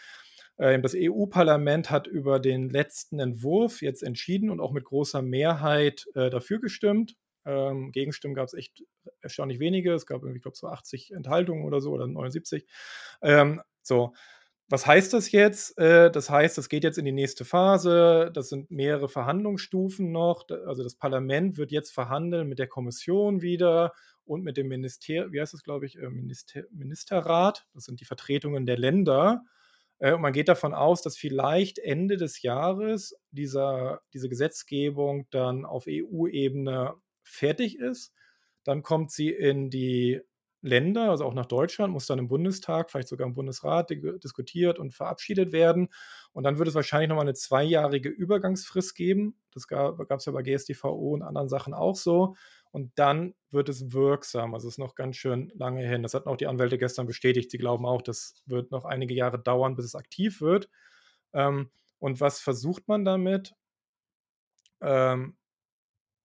[0.59, 6.07] Ähm, das EU-Parlament hat über den letzten Entwurf jetzt entschieden und auch mit großer Mehrheit,
[6.15, 7.17] äh, dafür gestimmt.
[7.45, 8.83] Ähm, Gegenstimmen gab's echt
[9.21, 9.93] erstaunlich wenige.
[9.95, 12.67] Es gab irgendwie, ich glaube, so 80 Enthaltungen oder so oder 79.
[13.23, 14.13] Ähm, so,
[14.71, 15.79] was heißt das jetzt?
[15.79, 18.31] Äh, das heißt, das geht jetzt in die nächste Phase.
[18.35, 20.47] Das sind mehrere Verhandlungsstufen noch.
[20.67, 23.93] Also, das Parlament wird jetzt verhandeln mit der Kommission wieder
[24.25, 27.67] und mit dem Minister wie heißt das, glaube ich, äh, Minister Ministerrat.
[27.75, 29.45] Das sind die Vertretungen der Länder.
[30.01, 35.65] Äh, und man geht davon aus, dass vielleicht Ende des Jahres dieser diese Gesetzgebung dann
[35.65, 38.13] auf EU-Ebene fertig ist.
[38.65, 40.21] Dann kommt sie in die
[40.63, 44.93] Länder, also auch nach Deutschland, muss dann im Bundestag, vielleicht sogar im Bundesrat diskutiert und
[44.95, 45.89] verabschiedet werden.
[46.33, 49.37] Und dann wird es wahrscheinlich noch mal 'ne zweijährige Übergangsfrist geben.
[49.53, 52.35] Das ga gab's ja bei GStVO und anderen Sachen auch so.
[52.73, 54.55] Und dann wird es wirksam.
[54.55, 56.03] Also, ist noch ganz schön lange hin.
[56.03, 57.51] Das hatten auch die Anwälte gestern bestätigt.
[57.51, 60.69] Sie glauben auch, das wird noch einige Jahre dauern, bis es aktiv wird.
[61.35, 63.55] Ähm, und was versucht man damit?
[64.83, 65.35] Ähm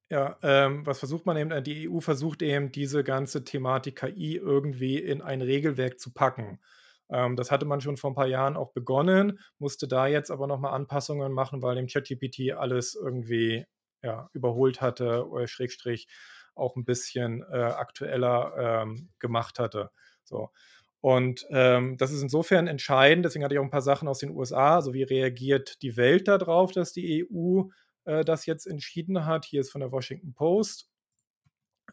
[0.09, 1.51] ja, ähm, was versucht man eben?
[1.51, 6.59] Äh, die EU versucht eben, diese ganze Thematik KI irgendwie in ein Regelwerk zu packen.
[7.09, 10.47] Ähm, das hatte man schon vor 'n paar Jahren auch begonnen, musste da jetzt aber
[10.47, 13.65] noch mal Anpassungen machen, weil eben ChatGPT alles irgendwie,
[14.03, 16.07] ja, überholt hatte oder Schrägstrich
[16.55, 19.89] auch 'n bisschen, äh, aktueller, ähm, gemacht hatte,
[20.23, 20.49] so.
[21.01, 24.31] Und, ähm, das ist insofern entscheidend, deswegen hatte ich auch 'n paar Sachen aus den
[24.31, 24.75] USA.
[24.75, 27.69] Also, wie reagiert die Welt da drauf, dass die EU,
[28.05, 29.45] äh, das jetzt entschieden hat?
[29.45, 30.89] Hier ist von der Washington Post.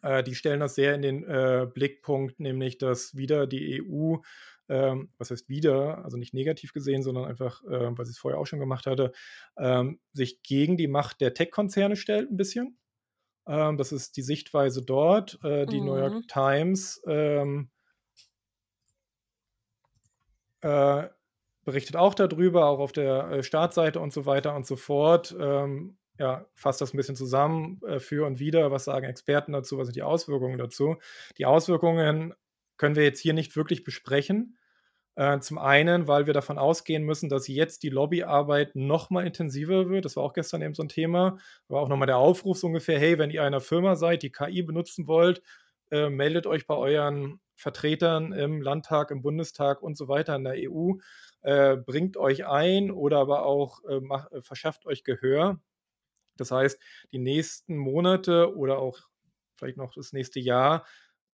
[0.01, 4.17] Äh, die stellen das sehr in den, äh, Blickpunkt, nämlich, dass wieder die EU
[4.69, 8.45] ähm, was heißt wieder, also nicht negativ gesehen, sondern einfach, äh, weil sie's vorher auch
[8.47, 9.11] schon gemacht hatte,
[9.57, 12.77] ähm, sich gegen die Macht der Tech-Konzerne stellt 'n bisschen.
[13.47, 15.39] Ähm, das ist die Sichtweise dort.
[15.43, 16.29] Äh, die New York Mhm.
[16.29, 17.71] Times, ähm
[20.61, 21.07] äh,
[21.63, 25.35] berichtet auch darüber, auch auf der, äh, Startseite und so weiter und so fort.
[25.39, 28.71] Ähm, ja, fasst das ein bisschen zusammen, äh, für und wider.
[28.71, 29.77] Was sagen Experten dazu?
[29.77, 30.97] Was sind die Auswirkungen dazu?
[31.37, 32.33] Die Auswirkungen
[32.77, 34.57] können wir jetzt hier nicht wirklich besprechen.
[35.15, 39.89] Äh, zum einen, weil wir davon ausgehen müssen, dass jetzt die Lobbyarbeit noch mal intensiver
[39.89, 40.05] wird.
[40.05, 41.37] Das war auch gestern eben so ein Thema.
[41.67, 44.31] War auch noch mal der Aufruf so ungefähr: „Hey, wenn ihr einer Firma seid, die
[44.31, 45.41] KI benutzen wollt,
[45.91, 50.55] äh, meldet euch bei euren Vertretern im Landtag, im Bundestag und so weiter in der
[50.55, 50.97] EU.
[51.41, 55.59] Äh, bringt euch ein oder aber auch, äh, mach äh, verschafft euch Gehör.“
[56.37, 56.79] Das heißt,
[57.11, 58.99] die nächsten Monate oder auch
[59.55, 60.85] vielleicht noch das nächste Jahr,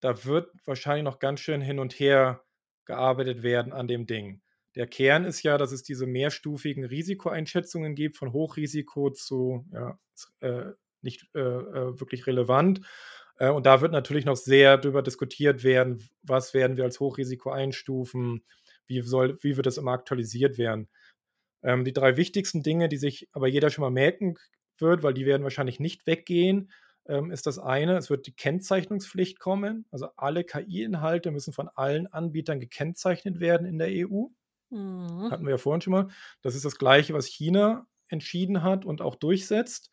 [0.01, 2.43] da wird wahrscheinlich noch ganz schön hin und her
[2.85, 4.41] gearbeitet werden an dem Ding.
[4.75, 9.99] Der Kern ist ja, dass es diese mehrstufigen Risikoeinschätzungen gibt, von Hochrisiko zu ja,
[10.41, 10.71] äh,
[11.01, 12.81] nicht äh, äh, wirklich relevant.
[13.37, 17.49] Äh, und da wird natürlich noch sehr darüber diskutiert werden, was werden wir als Hochrisiko
[17.49, 18.45] einstufen,
[18.85, 20.89] wie, soll, wie wird das immer aktualisiert werden.
[21.63, 24.37] Ähm, die drei wichtigsten Dinge, die sich aber jeder schon mal merken
[24.81, 26.71] wird, weil die werden wahrscheinlich nicht weggehen,
[27.07, 29.85] ähm, ist das eine, es wird die Kennzeichnungspflicht kommen.
[29.91, 34.33] Also alle KI-Inhalte müssen von allen Anbietern gekennzeichnet werden in der EU.
[34.69, 35.31] Mhm.
[35.31, 36.07] Hatten wir ja vorhin schon mal.
[36.41, 39.91] Das ist das Gleiche, was China entschieden hat und auch durchsetzt.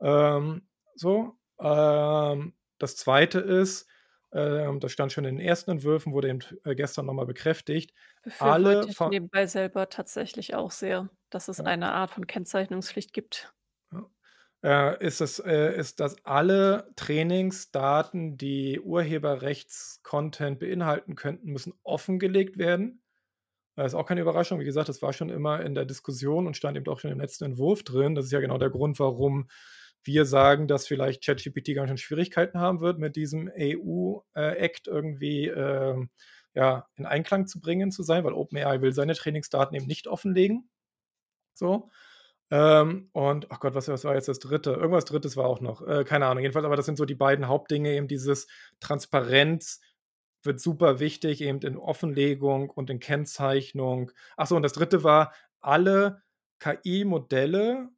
[0.00, 1.38] Ähm, so.
[1.60, 3.88] Ähm, das zweite ist,
[4.32, 7.92] ähm, das stand schon in den ersten Entwürfen, wurde eben äh, gestern nochmal bekräftigt.
[8.38, 11.64] Alle ich nebenbei selber tatsächlich auch sehr, dass es Ja.
[11.64, 13.52] eine Art von Kennzeichnungspflicht gibt.
[14.62, 23.02] Äh, ist, es, äh, ist, dass alle Trainingsdaten, die Urheberrechts-Content beinhalten könnten, müssen offengelegt werden.
[23.76, 24.60] Das ist auch keine Überraschung.
[24.60, 27.20] Wie gesagt, das war schon immer in der Diskussion und stand eben auch schon im
[27.20, 28.14] letzten Entwurf drin.
[28.14, 29.48] Das ist ja genau der Grund, warum
[30.02, 36.10] wir sagen, dass vielleicht ChatGPT ganz schön Schwierigkeiten haben wird, mit diesem EU-Act irgendwie ähm,
[36.54, 40.68] ja, in Einklang zu bringen zu sein, weil OpenAI will seine Trainingsdaten eben nicht offenlegen.
[41.54, 41.90] So.
[42.50, 44.72] Ähm, und, ach Gott, was, was war jetzt das dritte?
[44.72, 45.86] Irgendwas drittes war auch noch.
[45.86, 46.42] Äh, keine Ahnung.
[46.42, 48.48] Jedenfalls, aber das sind so die beiden Hauptdinge, eben dieses
[48.80, 49.80] Transparenz
[50.42, 54.10] wird super wichtig, eben in Offenlegung und in Kennzeichnung.
[54.36, 56.22] Achso, und das dritte war, alle
[56.60, 57.90] KI-Modelle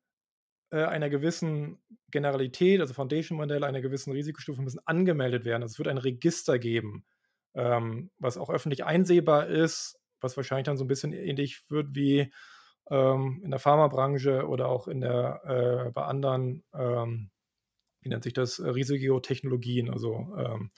[0.71, 1.81] äh, einer gewissen
[2.11, 5.63] Generalität, also Foundation-Modelle einer gewissen Risikostufe, müssen angemeldet werden.
[5.63, 7.05] Also es wird ein Register geben,
[7.55, 12.33] ähm, was auch öffentlich einsehbar ist, was wahrscheinlich dann so ein bisschen ähnlich wird wie
[12.91, 17.31] ähm, in der Pharmabranche oder auch in der, äh, bei anderen, ähm,
[18.03, 19.91] wie nennt sich das, äh, Risikotechnologien.
[19.91, 20.71] Also ähm,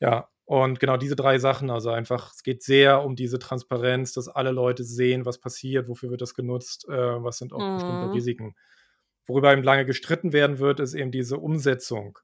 [0.00, 4.28] ja, und genau diese drei Sachen, also einfach, es geht sehr um diese Transparenz, dass
[4.28, 8.10] alle Leute sehen, was passiert, wofür wird das genutzt, äh, was sind auch bestimmte Mhm.
[8.10, 8.56] Risiken.
[9.26, 12.18] Worüber eben lange gestritten werden wird, ist eben diese Umsetzung,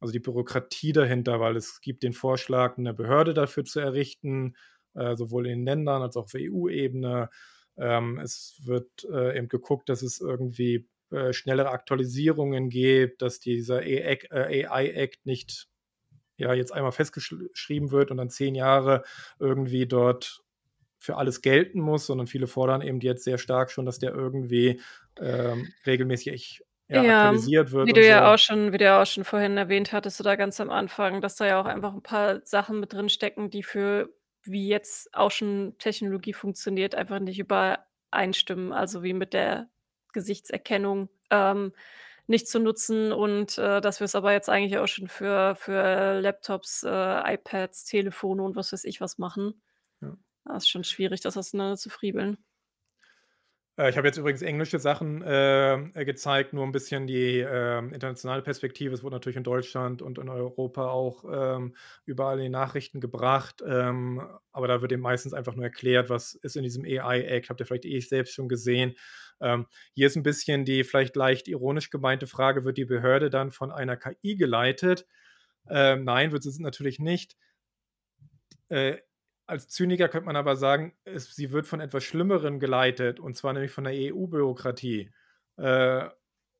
[0.00, 4.56] also die Bürokratie dahinter, weil es gibt den Vorschlag, eine Behörde dafür zu errichten,
[4.94, 7.30] äh, sowohl in den Ländern als auch auf EU-Ebene.
[7.76, 13.78] Ähm, es wird äh, eben geguckt, dass es irgendwie äh, schnellere Aktualisierungen gibt, dass dieser
[13.78, 15.68] AI-Act nicht
[16.36, 19.04] ja jetzt einmal festgeschrieben wird und dann zehn Jahre
[19.38, 20.42] irgendwie dort
[20.98, 24.80] für alles gelten muss, sondern viele fordern eben jetzt sehr stark schon, dass der irgendwie
[25.18, 28.34] ähm, regelmäßig ja, Ja, aktualisiert wird wie du ja so.
[28.34, 31.36] auch schon wie du ja auch schon vorhin erwähnt hattest oder ganz am Anfang, dass
[31.36, 34.12] da ja auch einfach 'n paar Sachen mit drin stecken, die für
[34.44, 38.72] wie jetzt auch schon Technologie funktioniert, einfach nicht übereinstimmen.
[38.72, 39.70] Also, wie mit der
[40.12, 41.72] Gesichtserkennung, ähm,
[42.26, 46.84] nicht zu nutzen und, äh, dass wir's aber jetzt eigentlich auch schon für für Laptops,
[46.84, 49.62] äh, iPads, Telefone und was weiß ich was machen.
[50.00, 50.16] Ja.
[50.44, 52.38] Das ist schon schwierig, das auseinander zu friemeln.
[53.80, 58.42] Äh, ich habe jetzt übrigens englische Sachen, äh, gezeigt, nur 'n bisschen die, ähm, internationale
[58.42, 58.94] Perspektive.
[58.94, 61.74] Es wurde natürlich in Deutschland und in Europa auch, ähm,
[62.04, 64.22] überall in den Nachrichten gebracht, ähm,
[64.52, 67.66] aber da wird eben meistens einfach nur erklärt, was ist in diesem AI-Act, habt ihr
[67.66, 68.94] vielleicht eh selbst schon gesehen.
[69.40, 73.50] Ähm, hier ist 'n bisschen die vielleicht leicht ironisch gemeinte Frage: „Wird die Behörde dann
[73.50, 75.06] von einer KI geleitet?“
[75.70, 77.34] Ähm, nein, wird sie natürlich nicht.
[78.70, 78.98] Äh,
[79.50, 83.52] als Zyniker könnte man aber sagen, es sie wird von etwas Schlimmerem geleitet, und zwar
[83.52, 85.10] nämlich von der EU-Bürokratie.
[85.56, 86.08] Äh,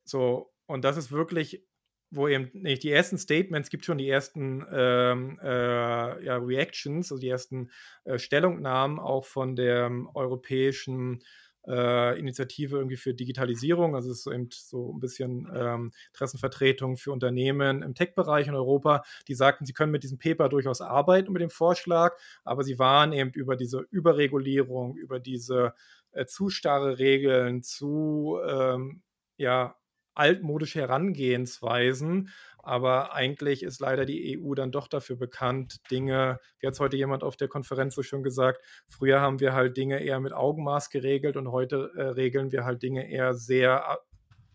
[0.03, 1.65] so, und das ist wirklich,
[2.11, 7.21] wo eben nicht die ersten Statements gibt schon die ersten, ähm, äh, ja, Reactions, also
[7.21, 7.71] die ersten,
[8.03, 11.23] äh, Stellungnahmen auch von der europäischen,
[11.67, 13.95] äh, Initiative irgendwie für Digitalisierung.
[13.95, 19.03] Also, es ist eben so 'n bisschen, ähm, Interessenvertretung für Unternehmen im Tech-Bereich in Europa.
[19.27, 23.13] Die sagten, sie können mit diesem Paper durchaus arbeiten, mit dem Vorschlag, aber sie warnen
[23.13, 25.73] eben über diese Überregulierung, über diese,
[26.11, 29.01] äh, zu starre Regeln, zu, ähm,
[29.37, 29.75] ja,
[30.13, 32.29] altmodische Herangehensweisen.
[32.63, 37.23] Aber eigentlich ist leider die EU dann doch dafür bekannt, Dinge wie hat's heute jemand
[37.23, 41.37] auf der Konferenz so schön gesagt: „Früher haben wir halt Dinge eher mit Augenmaß geregelt
[41.37, 43.99] und heute, äh, regeln wir halt Dinge eher sehr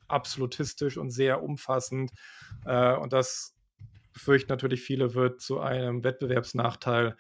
[0.08, 2.12] absolutistisch und sehr umfassend.“
[2.64, 3.56] Äh, und das
[4.12, 7.16] befürchten natürlich viele, wird zu einem Wettbewerbsnachteil,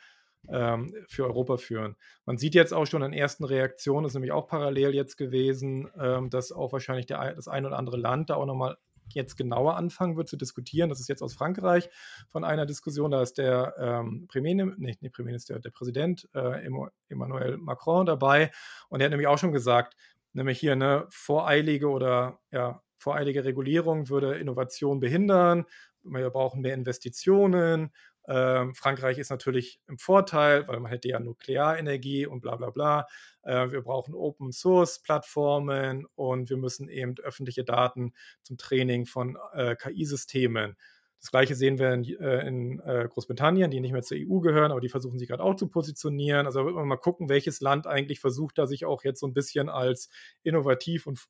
[0.48, 1.96] ähm, für Europa führen.
[2.24, 6.30] Man sieht jetzt auch schon in ersten Reaktionen ist nämlich auch parallel jetzt gewesen, ähm,
[6.30, 8.76] dass auch wahrscheinlich der das ein oder andere Land da auch noch mal
[9.14, 10.88] jetzt genauer anfangen wird zu diskutieren.
[10.88, 11.88] Das ist jetzt aus Frankreich
[12.30, 16.90] von einer Diskussion, da ist der, ähm, Premiermi ne, nicht Premierminister, der Präsident, äh, Emma
[17.08, 18.50] Emmanuel Macron dabei
[18.88, 19.96] und der hat nämlich auch schon gesagt,
[20.32, 25.64] nämlich hier, ne, voreilige oder ja, voreilige Regulierung würde Innovation behindern.
[26.02, 27.92] Wir brauchen mehr Investitionen.
[28.28, 33.06] Ähm, Frankreich ist natürlich im Vorteil, weil man hätte ja Nuklearenergie und bla bla bla.
[33.46, 40.76] Äh, wir brauchen Open-Source-Plattformen und wir müssen eben öffentliche Daten zum Training von äh, KI-Systemen.
[41.20, 44.80] Das Gleiche sehen wir in, äh, in Großbritannien, die nicht mehr zur EU gehören, aber
[44.80, 46.46] die versuchen sich gerade auch zu positionieren.
[46.46, 49.32] Also wird man mal gucken, welches Land eigentlich versucht, da sich auch jetzt so ein
[49.32, 50.10] bisschen als
[50.42, 51.24] innovativ und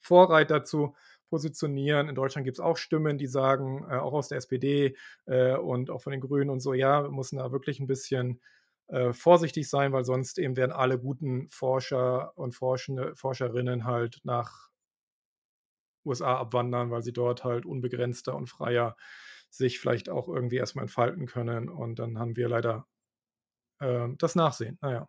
[0.00, 0.94] Vorreiter zu
[1.28, 2.08] positionieren.
[2.08, 4.96] In Deutschland gibt es auch Stimmen, die sagen, auch aus der SPD
[5.28, 8.40] und auch von den Grünen und so, ja, wir müssen da wirklich ein bisschen
[8.90, 14.70] äh, vorsichtig sein, weil sonst eben werden alle guten Forscher und Forschende, Forscherinnen halt nach
[16.04, 18.96] USA abwandern, weil sie dort halt unbegrenzter und freier
[19.50, 21.68] sich vielleicht auch irgendwie erstmal entfalten können.
[21.68, 22.86] Und dann haben wir leider
[23.80, 24.78] äh, das Nachsehen.
[24.82, 25.08] Naja.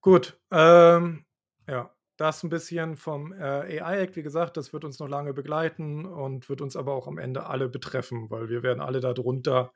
[0.00, 1.24] Gut, ähm,
[1.68, 4.16] ja, das ein bisschen vom, äh, AI-Act.
[4.16, 7.46] Wie gesagt, das wird uns noch lange begleiten und wird uns aber auch am Ende
[7.46, 9.72] alle betreffen, weil wir werden alle darunter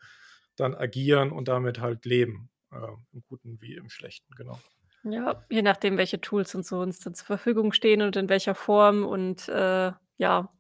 [0.57, 2.77] dann agieren und damit halt leben, äh,
[3.13, 4.59] im Guten wie im Schlechten, genau.
[5.05, 8.55] Ja, je nachdem, welche Tools und so uns dann zur Verfügung stehen und in welcher
[8.55, 10.53] Form und, äh, ja,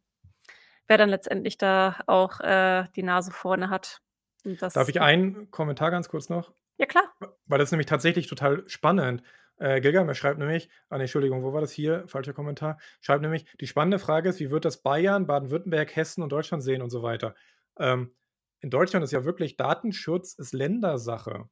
[0.86, 4.00] wer dann letztendlich da auch, äh, die Nase vorne hat.
[4.44, 6.52] Darf ich einen Kommentar ganz kurz noch?
[6.78, 7.04] Ja klar.
[7.46, 9.22] Weil das ist nämlich tatsächlich total spannend.
[9.58, 12.06] Äh, Gilgamesh schreibt nämlich ah Entschuldigung, wo war das hier?
[12.06, 12.78] Falscher Kommentar.
[13.00, 16.82] Schreibt nämlich: „Die spannende Frage ist, wie wird das Bayern, Baden-Württemberg, Hessen und Deutschland sehen?“
[16.82, 17.34] und so weiter.
[17.78, 18.14] Ähm,
[18.66, 21.48] in Deutschland ist ja wirklich Datenschutz ist Ländersache.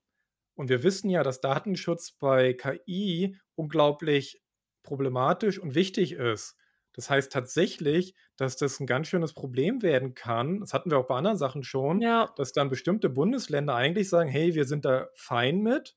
[0.57, 4.43] Und wir wissen ja, dass Datenschutz bei KI unglaublich
[4.83, 6.57] problematisch und wichtig ist.
[6.93, 10.61] Das heißt tatsächlich, dass das ein ganz schönes Problem werden kann.
[10.61, 12.35] Das hatten wir auch bei anderen Sachen schon, Ja.
[12.37, 15.97] dass dann bestimmte Bundesländer eigentlich sagen: „Hey, wir sind da fein mit“,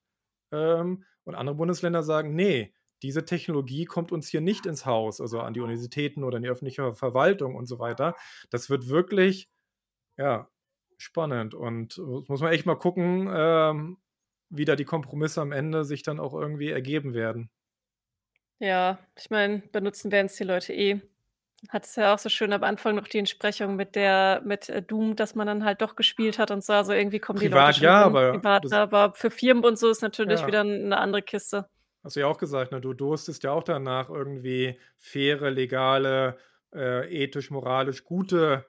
[0.51, 5.39] ähm, und andere Bundesländer sagen: „Ne, diese Technologie kommt uns hier nicht ins Haus“, also
[5.41, 8.15] an die Universitäten oder in die öffentliche Verwaltung und so weiter.
[8.49, 9.49] Das wird wirklich,
[10.17, 10.49] ja,
[10.97, 13.97] spannend und äh, muss man echt mal gucken, ähm,
[14.49, 17.49] wie da die Kompromisse am Ende sich dann auch irgendwie ergeben werden.
[18.61, 21.01] Ja, ich meine, benutzen werden's die Leute eh.
[21.69, 25.15] Hattest ja auch so schön am Anfang noch die Entsprechung mit der mit, äh, Doom,
[25.15, 26.73] dass man dann halt doch gespielt hat und so.
[26.73, 29.89] Also, irgendwie kommen die Leute Privat schon ja, aber Privat, aber für Firmen und so
[29.89, 30.47] ist natürlich Ja.
[30.47, 31.69] wieder 'n 'ne andere Kiste.
[32.03, 32.79] Hast du ja auch gesagt, ne?
[32.81, 36.37] Du durstest ja auch danach, irgendwie faire, legale,
[36.73, 38.65] äh, ethisch, moralisch gute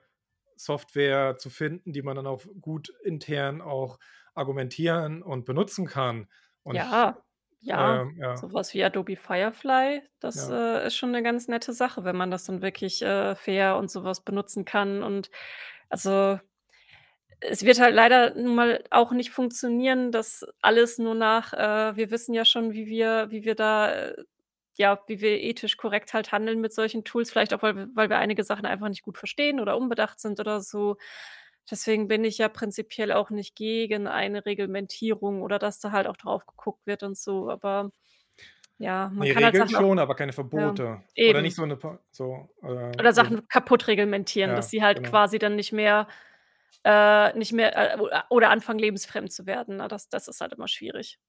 [0.59, 3.99] Software zu finden, die man dann auch gut intern auch
[4.35, 6.27] argumentieren und benutzen kann.
[6.63, 7.17] Und Ja,
[7.61, 8.33] ja, ähm, ja.
[8.33, 10.49] so was wie Adobe Firefly, das, Ja.
[10.49, 13.89] äh, ist schon 'ne ganz nette Sache, wenn man das dann wirklich, äh, fair und
[13.89, 15.01] so was benutzen kann.
[15.01, 15.31] Und
[15.89, 16.39] also,
[17.41, 22.11] es wird halt leider nun mal auch nicht funktionieren, dass alles nur nach äh, wir
[22.11, 24.25] wissen ja schon, wie wir wie wir da äh,
[24.79, 28.09] ja, wie wir ethisch korrekt halt handeln mit solchen Tools, vielleicht auch, weil wir weil
[28.09, 30.97] wir einige Sachen einfach nicht gut verstehen oder unbedacht sind oder so.
[31.71, 36.17] Deswegen bin ich ja prinzipiell auch nicht gegen eine Reglementierung oder dass da halt auch
[36.17, 37.91] drauf geguckt wird und so, aber
[38.79, 41.03] ja, man Ne, kann halt Regeln Sachen auch schon, aber keine ja, Verbote.
[41.23, 45.03] Oder nicht so 'ne pa so, äh, Oder Sachen kaputt reglementieren, dass Ja, sie halt
[45.03, 45.03] genau.
[45.03, 46.07] quasi dann nicht mehr
[46.83, 49.87] äh, nicht mehr äh, oder anfangen, lebensfremd zu werden, ne?
[49.89, 51.19] Das das ist halt immer schwierig.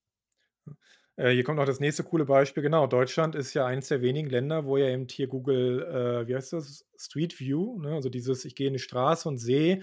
[1.21, 2.63] Äh, hier kommt noch das nächste coole Beispiel.
[2.63, 5.83] Genau, Deutschland ist ja eins der wenigen Länder, wo ja eben hier Google,
[6.25, 6.87] äh, wie heißt das?
[6.97, 7.95] Street View, ne?
[7.95, 9.83] Also, dieses ich gehe in die Straße und sehe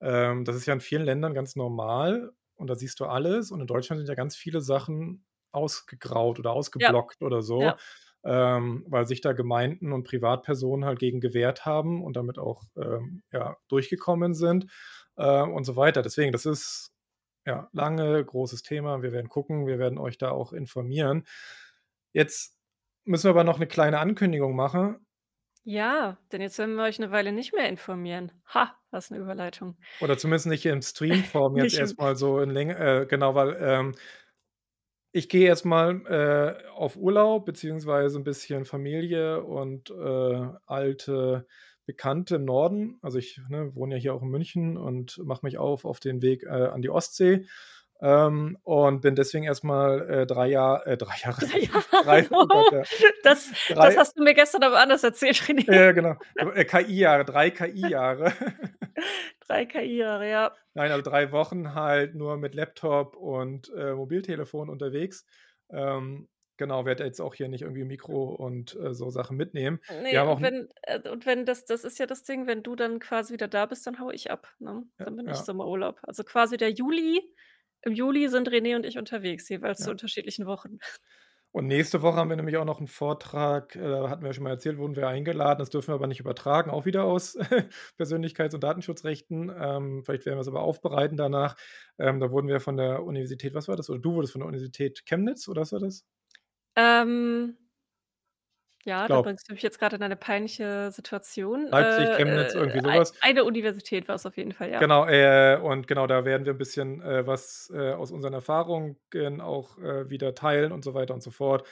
[0.00, 3.50] ähm, das ist ja in vielen Ländern ganz normal und da siehst du alles.
[3.50, 7.78] Und in Deutschland sind ja ganz viele Sachen ausgegraut oder Ja, ausgeblockt oder so, ja.
[8.24, 13.22] ähm, weil sich da Gemeinden und Privatpersonen halt gegen gewehrt haben und damit auch, ähm,
[13.32, 14.66] ja, durchgekommen sind,
[15.16, 16.02] äh, und so weiter.
[16.02, 16.92] Deswegen, das ist,
[17.48, 19.02] ja, lange großes Thema.
[19.02, 21.26] Wir werden gucken, wir werden euch da auch informieren.
[22.12, 22.56] Jetzt
[23.04, 25.06] müssen wir aber noch 'ne kleine Ankündigung machen.
[25.66, 28.32] Ja, denn jetzt werden wir euch 'ne Weile nicht mehr informieren.
[28.54, 29.76] Ha, was 'ne Überleitung.
[30.00, 33.34] Oder zumindest nicht in Streamform jetzt Nicht im erst mal so in Länge äh, genau,
[33.34, 33.94] weil, ähm
[35.14, 36.04] ich gehe erst mal,
[36.66, 41.46] äh, auf Urlaub beziehungsweise 'n bisschen Familie und, äh, alte
[41.88, 42.98] Bekannte im Norden.
[43.00, 46.20] Also ich ne, wohne ja hier auch in München und mache mich auf auf den
[46.20, 47.46] Weg äh, an die Ostsee.
[48.00, 51.46] Ähm, und bin deswegen erstmal äh, drei, Jahr, äh, drei Jahre.
[51.46, 52.04] Drei Jahre.
[52.04, 52.82] Drei, oh Gott, ja.
[53.24, 55.72] das, drei, das hast du mir gestern aber anders erzählt, René.
[55.72, 56.14] Ja, genau.
[56.36, 58.34] Äh, KI-Jahre, drei KI-Jahre.
[59.48, 60.54] drei KI-Jahre, ja.
[60.74, 65.24] Nein, also drei Wochen halt nur mit Laptop und äh, Mobiltelefon unterwegs.
[65.70, 66.28] Ähm,
[66.58, 69.80] Genau, werde jetzt auch hier nicht irgendwie Mikro und äh, so Sachen mitnehmen.
[70.02, 72.98] Nee, und wenn, äh, und wenn das, das ist ja das Ding, wenn du dann
[72.98, 74.48] quasi wieder da bist, dann haue ich ab.
[74.58, 74.82] Ne?
[74.98, 75.32] Ja, dann bin ja.
[75.32, 76.00] ich Sommerurlaub.
[76.02, 77.22] Also quasi der Juli.
[77.82, 79.84] Im Juli sind René und ich unterwegs, jeweils ja.
[79.84, 80.78] zu unterschiedlichen Wochen.
[81.50, 84.50] Und nächste Woche haben wir nämlich auch noch einen Vortrag, äh, hatten wir schon mal
[84.50, 85.60] erzählt, wurden wir eingeladen.
[85.60, 87.38] Das dürfen wir aber nicht übertragen, auch wieder aus
[87.98, 89.50] Persönlichkeits- und Datenschutzrechten.
[89.58, 91.56] Ähm, vielleicht werden wir es aber aufbereiten danach.
[91.98, 93.88] Ähm, da wurden wir von der Universität, was war das?
[93.88, 96.04] Oder du wurdest von der Universität Chemnitz, oder was war das?
[96.78, 97.56] Ähm,
[98.84, 101.68] ja, da bringst du mich jetzt gerade in eine peinliche Situation.
[101.70, 103.12] Leipzig, Chemnitz, Äh, irgendwie ei sowas.
[103.20, 104.80] eine Universität war es auf jeden Fall, ja.
[104.80, 108.96] Genau, äh, und genau, da werden wir ein bisschen äh, was äh, aus unseren Erfahrungen
[109.40, 111.66] auch äh, wieder teilen und so weiter und so fort.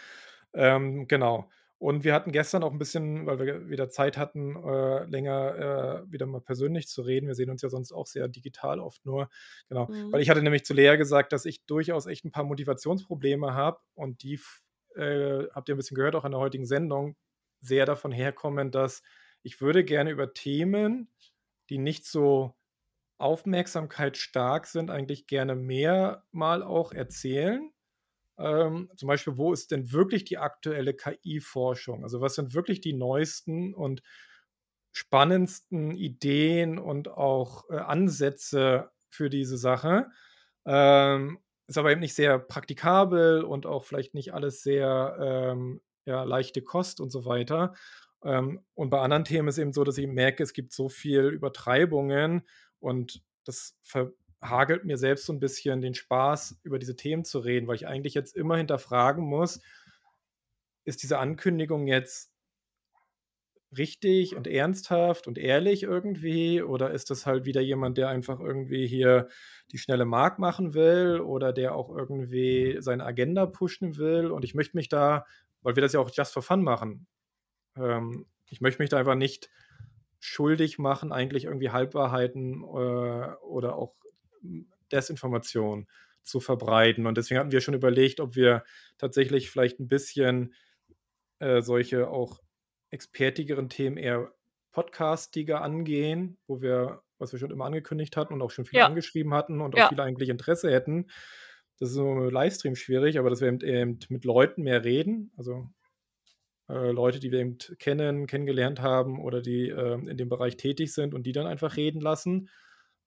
[0.55, 1.49] Ähm, genau.
[1.79, 6.13] Und wir hatten gestern auch ein bisschen, weil wir wieder Zeit hatten, äh, länger äh,
[6.13, 7.27] wieder mal persönlich zu reden.
[7.29, 9.29] Wir sehen uns ja sonst auch sehr digital oft nur.
[9.69, 9.91] Genau.
[10.11, 10.21] Weil Mhm.
[10.23, 14.23] ich hatte nämlich zu Lea gesagt, dass ich durchaus echt ein paar Motivationsprobleme habe und
[14.23, 14.41] die
[14.97, 17.17] äh, habt ihr ein bisschen gehört, auch in der heutigen Sendung,
[17.61, 19.03] sehr davon herkommen, dass
[19.43, 21.09] ich würde gerne über Themen,
[21.71, 22.55] die nicht so
[23.19, 27.73] aufmerksamkeitsstark sind, eigentlich gerne mehr mal auch erzählen.
[28.39, 32.03] Ähm, zum Beispiel, wo ist denn wirklich die aktuelle KI-Forschung?
[32.05, 34.03] Also was sind wirklich die neuesten und
[34.93, 40.11] spannendsten Ideen und auch äh, Ansätze für diese Sache?
[40.67, 46.23] Ähm, ist aber eben nicht sehr praktikabel und auch vielleicht nicht alles sehr ähm, ja,
[46.23, 47.75] leichte Kost und so weiter.
[48.25, 51.27] Ähm, und bei anderen Themen ist eben so, dass ich merke, es gibt so viel
[51.27, 52.43] Übertreibungen
[52.79, 57.67] und das verhagelt mir selbst so ein bisschen den Spaß, über diese Themen zu reden,
[57.67, 59.61] weil ich eigentlich jetzt immer hinterfragen muss,
[60.85, 62.33] ist diese Ankündigung jetzt
[63.77, 66.63] richtig und ernsthaft und ehrlich irgendwie?
[66.63, 69.29] Oder ist das halt wieder jemand, der einfach irgendwie hier
[69.73, 74.31] die schnelle Mark machen will oder der auch irgendwie seine Agenda pushen will?
[74.31, 75.27] Und ich möchte mich da,
[75.63, 77.07] weil wir das ja auch just for fun machen,
[77.77, 79.51] ähm, ich möchte mich da einfach nicht
[80.21, 83.95] schuldig machen, eigentlich irgendwie Halbwahrheiten äh, oder auch
[84.93, 85.87] Desinformation
[86.23, 87.07] zu verbreiten.
[87.07, 88.65] Und deswegen hatten wir schon überlegt, ob wir
[88.99, 90.55] tatsächlich vielleicht ein bisschen
[91.39, 92.41] äh, solche auch
[92.91, 94.33] expertigeren Themen eher
[94.73, 98.87] podcastiger angehen, wo wir, was wir schon immer angekündigt hatten und auch schon viele Ja.
[98.87, 99.89] angeschrieben hatten und auch Ja.
[99.89, 101.07] viele eigentlich Interesse hätten.
[101.79, 105.33] Das ist nur mit Livestream schwierig, aber dass wir eben, eben mit Leuten mehr reden,
[105.37, 105.69] also
[106.69, 110.93] äh, Leute, die wir eben kennen, kennengelernt haben oder die äh, in dem Bereich tätig
[110.93, 112.49] sind und die dann einfach reden lassen.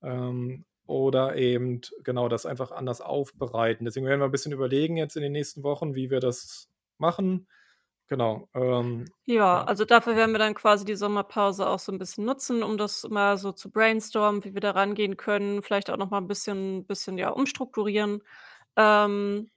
[0.01, 3.85] Ähm, oder eben genau das einfach anders aufbereiten.
[3.85, 6.67] Deswegen werden wir ein bisschen überlegen jetzt in den nächsten Wochen, wie wir das
[6.97, 7.47] machen.
[8.09, 8.49] Genau.
[8.55, 9.63] Ähm, Ja, ja.
[9.63, 13.03] also dafür werden wir dann quasi die Sommerpause auch so ein bisschen nutzen, um das
[13.09, 16.85] mal so zu brainstormen, wie wir da rangehen können, vielleicht auch noch mal 'n bisschen
[16.87, 18.23] bisschen, ja, umstrukturieren.
[18.77, 19.51] Ähm,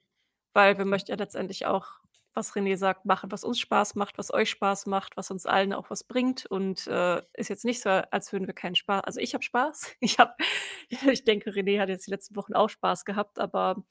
[0.53, 1.87] weil wir möchten ja letztendlich auch,
[2.33, 5.73] was René sagt, machen, was uns Spaß macht, was euch Spaß macht, was uns allen
[5.73, 9.19] auch was bringt und, äh, ist jetzt nicht so, als würden wir keinen Spaß also
[9.21, 9.93] ich habe Spaß.
[10.01, 10.33] Ich habe
[11.11, 13.83] ich denke, René hat jetzt die letzten Wochen auch Spaß gehabt, aber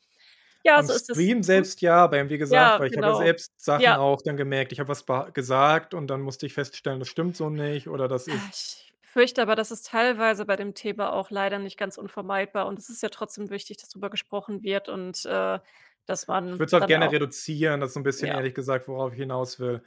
[0.64, 1.18] ja, Am so ist es.
[1.18, 1.64] Stream Mhm.
[1.64, 3.14] selbst ja, aber eben wie gesagt, Ja, weil ich habe ja genau.
[3.14, 3.98] selbst Sachen Ja.
[3.98, 5.04] auch dann gemerkt, ich habe was
[5.34, 8.92] gesagt und dann musste ich feststellen, das stimmt so nicht oder das Ah, ist ich
[9.02, 12.88] fürchte aber, das ist teilweise bei dem Thema auch leider nicht ganz unvermeidbar und es
[12.88, 15.58] ist ja trotzdem wichtig, dass drüber gesprochen wird und, äh,
[16.06, 18.32] dass Ich man würde es halt gerne auch reduzieren, das ist so 'n bisschen Ja.
[18.32, 19.82] ehrlich gesagt, worauf ich hinaus will.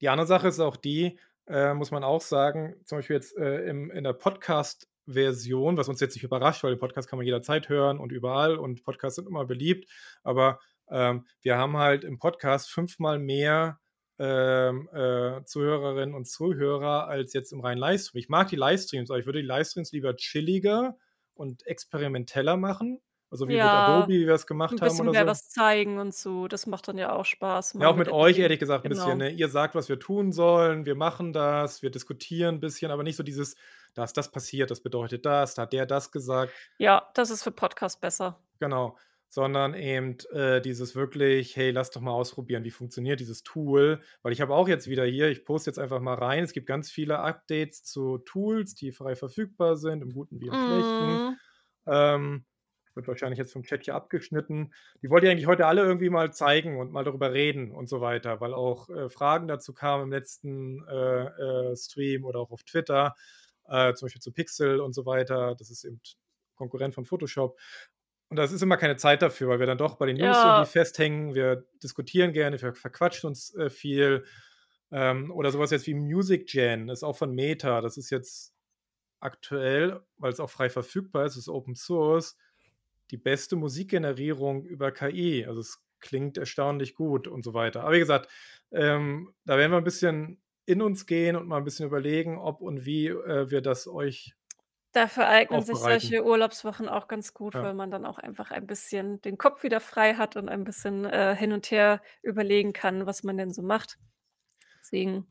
[0.00, 3.66] Die andere Sache ist auch die, äh, muss man auch sagen, zum Beispiel jetzt, äh,
[3.68, 4.12] im in der
[5.06, 8.56] Podcast-Version, was uns jetzt nicht überrascht, weil den Podcast kann man jederzeit hören und überall
[8.56, 9.90] und Podcasts sind immer beliebt.
[10.22, 13.78] Aber, ähm, wir haben halt im Podcast fünfmal mehr,
[14.18, 18.20] ähm, äh, Zuhörerinnen und Zuhörer als jetzt im reinen Livestream.
[18.20, 20.96] Ich mag die Livestreams, aber ich würde die Livestreams lieber chilliger
[21.34, 23.00] und experimenteller machen,
[23.30, 25.26] also wie mit Ja, Adobe, wie wir es gemacht haben bisschen oder mehr so.
[25.26, 26.48] was zeigen und so.
[26.48, 29.18] Das macht dann ja auch Spaß Ja, auch mit mit euch ehrlich gesagt 'n bisschen,
[29.18, 29.18] Genau.
[29.18, 29.30] ne?
[29.30, 33.16] Ihr sagt, was wir tun sollen, wir machen das, wir diskutieren 'n bisschen, aber nicht
[33.16, 33.54] so dieses:
[33.92, 37.42] „Da ist das passiert, das bedeutet das, da hat der das gesagt.“ Ja, das ist
[37.42, 38.38] für Podcast besser.
[38.60, 38.96] Genau,
[39.28, 44.32] sondern eben, äh, dieses wirklich: „Hey, lass doch mal ausprobieren, wie funktioniert dieses Tool?“ Weil
[44.32, 46.90] ich habe auch jetzt wieder hier ich poste jetzt einfach mal rein, es gibt ganz
[46.90, 51.22] viele Updates zu Tools, die frei verfügbar sind, im Guten wie im Schlechten.
[51.22, 51.36] Mhm.
[51.86, 52.46] Ähm,
[52.96, 54.72] wird wahrscheinlich jetzt vom Chat hier abgeschnitten.
[55.02, 58.00] Die wollte ich eigentlich heute alle irgendwie mal zeigen und mal darüber reden und so
[58.00, 61.24] weiter, weil auch äh, Fragen dazu kamen im letzten äh,
[61.72, 63.14] äh, Stream oder auch auf Twitter,
[63.68, 65.54] äh, zum Beispiel zu Pixel und so weiter.
[65.58, 66.00] Das ist eben
[66.56, 67.58] Konkurrent von Photoshop.
[68.28, 70.56] Und das ist immer keine Zeit dafür, weil wir dann doch bei den News Ja.
[70.56, 71.34] irgendwie festhängen.
[71.34, 74.24] Wir diskutieren gerne, wir verquatschen uns äh, viel.
[74.90, 77.80] Ähm, oder sowas jetzt wie Music Gen, ist auch von Meta.
[77.80, 78.52] Das ist jetzt
[79.20, 82.36] aktuell, weil es auch frei verfügbar ist, ist Open Source,
[83.10, 85.46] die beste Musikgenerierung über KI.
[85.46, 87.82] Also es klingt erstaunlich gut und so weiter.
[87.82, 88.30] Aber wie gesagt,
[88.72, 92.60] ähm, da werden wir ein bisschen in uns gehen und mal ein bisschen überlegen, ob
[92.60, 94.34] und wie äh, wir das euch
[94.92, 97.62] Dafür eignen sich solche Urlaubswochen auch ganz gut, Ja.
[97.62, 101.04] weil man dann auch einfach ein bisschen den Kopf wieder frei hat und ein bisschen,
[101.04, 103.98] äh, hin und her überlegen kann, was man denn so macht.
[104.80, 105.26] Deswegen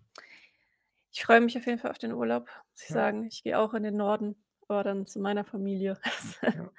[1.11, 2.91] ich freue mich auf jeden Fall auf den Urlaub, muss ich Ja.
[2.91, 3.23] sagen.
[3.26, 5.99] Ich gehe auch in den Norden, aber dann zu meiner Familie.
[6.53, 6.71] Ja.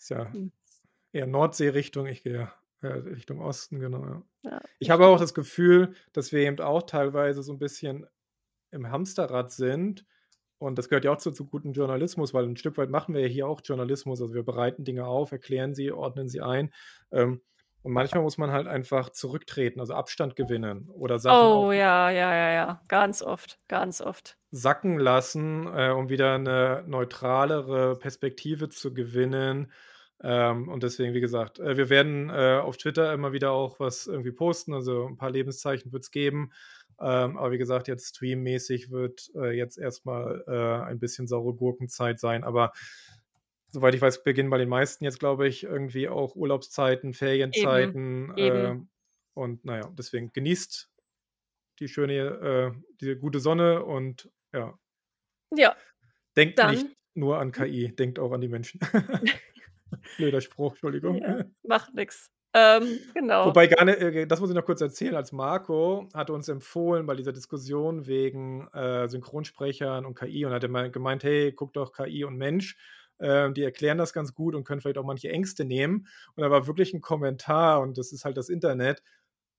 [0.00, 0.50] Ist ja Mhm.
[1.12, 4.24] eher Nordsee-Richtung, ich gehe, äh, Richtung Osten, genau, ja.
[4.44, 8.06] Ja, Ich habe auch das Gefühl, dass wir eben auch teilweise so 'n bisschen
[8.72, 10.06] im Hamsterrad sind
[10.58, 13.22] und das gehört ja auch zu zu gutem Journalismus, weil 'n Stück weit machen wir
[13.22, 14.20] ja hier auch Journalismus.
[14.22, 16.72] Also, wir bereiten Dinge auf, erklären sie, ordnen sie ein.
[17.12, 17.42] Ähm,
[17.82, 22.32] und manchmal muss man halt einfach zurücktreten, also Abstand gewinnen oder Sachen Oh ja, ja,
[22.34, 24.36] ja, ja, ganz oft, ganz oft.
[24.52, 29.72] sacken lassen, äh, um wieder 'ne neutralere Perspektive zu gewinnen.
[30.22, 34.06] Ähm, und deswegen, wie gesagt, äh, wir werden, äh, auf Twitter immer wieder auch was
[34.06, 36.50] irgendwie posten, also 'n paar Lebenszeichen wird's geben.
[37.00, 41.54] Ähm, aber wie gesagt, jetzt streammäßig wird, äh, jetzt erst mal, äh, ein bisschen saure
[41.54, 42.42] Gurkenzeit sein.
[42.42, 42.72] Aber
[43.70, 48.32] soweit ich weiß, beginnen bei den meisten jetzt, glaube ich, irgendwie auch Urlaubszeiten, Eben, Ferienzeiten,
[48.36, 48.72] eben.
[48.72, 48.88] ähm,
[49.34, 50.90] und na ja, deswegen genießt
[51.80, 54.78] die schöne äh, die gute Sonne und ja.
[55.56, 55.76] Ja.
[56.36, 57.64] Denkt nicht Dann nur an hm?
[57.64, 58.80] KI, denkt auch an die Menschen.
[60.16, 61.22] Blöder Spruch, Entschuldigung.
[61.22, 62.30] Ja, macht nix.
[62.54, 63.46] Ähm, genau.
[63.46, 67.06] Wobei gar ni äh, das muss ich noch kurz erzählen, als Marco hatte uns empfohlen
[67.06, 70.62] bei dieser Diskussion wegen, äh, Synchronsprechern und KI und hat
[70.92, 72.76] gemeint: „Hey, guck doch KI und Mensch,
[73.18, 76.50] äh, die erklären das ganz gut und können vielleicht auch manche Ängste nehmen.“ Und da
[76.50, 79.02] war wirklich 'n Kommentar und das ist halt das Internet: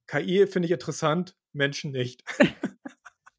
[0.07, 2.23] „KI finde ich interessant, Menschen nicht.“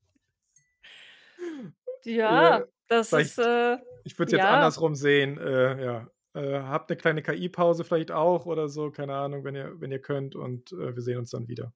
[2.04, 4.50] Ja, Äh, das ist, äh ich würde es jetzt ja.
[4.50, 6.08] andersrum sehen, äh, ja.
[6.34, 10.00] Äh, habt 'ne kleine KI-Pause vielleicht auch oder so, keine Ahnung, wenn ihr wenn ihr
[10.00, 11.72] könnt und, äh, wir sehen uns dann wieder.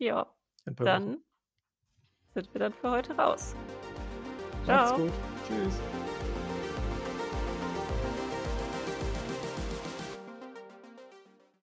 [0.00, 0.34] Ja,
[0.82, 1.24] dann
[2.34, 3.54] sind wir dann für heute raus.
[4.66, 4.94] Macht's Tschau.
[4.94, 5.12] gut.
[5.46, 5.84] Tschüss.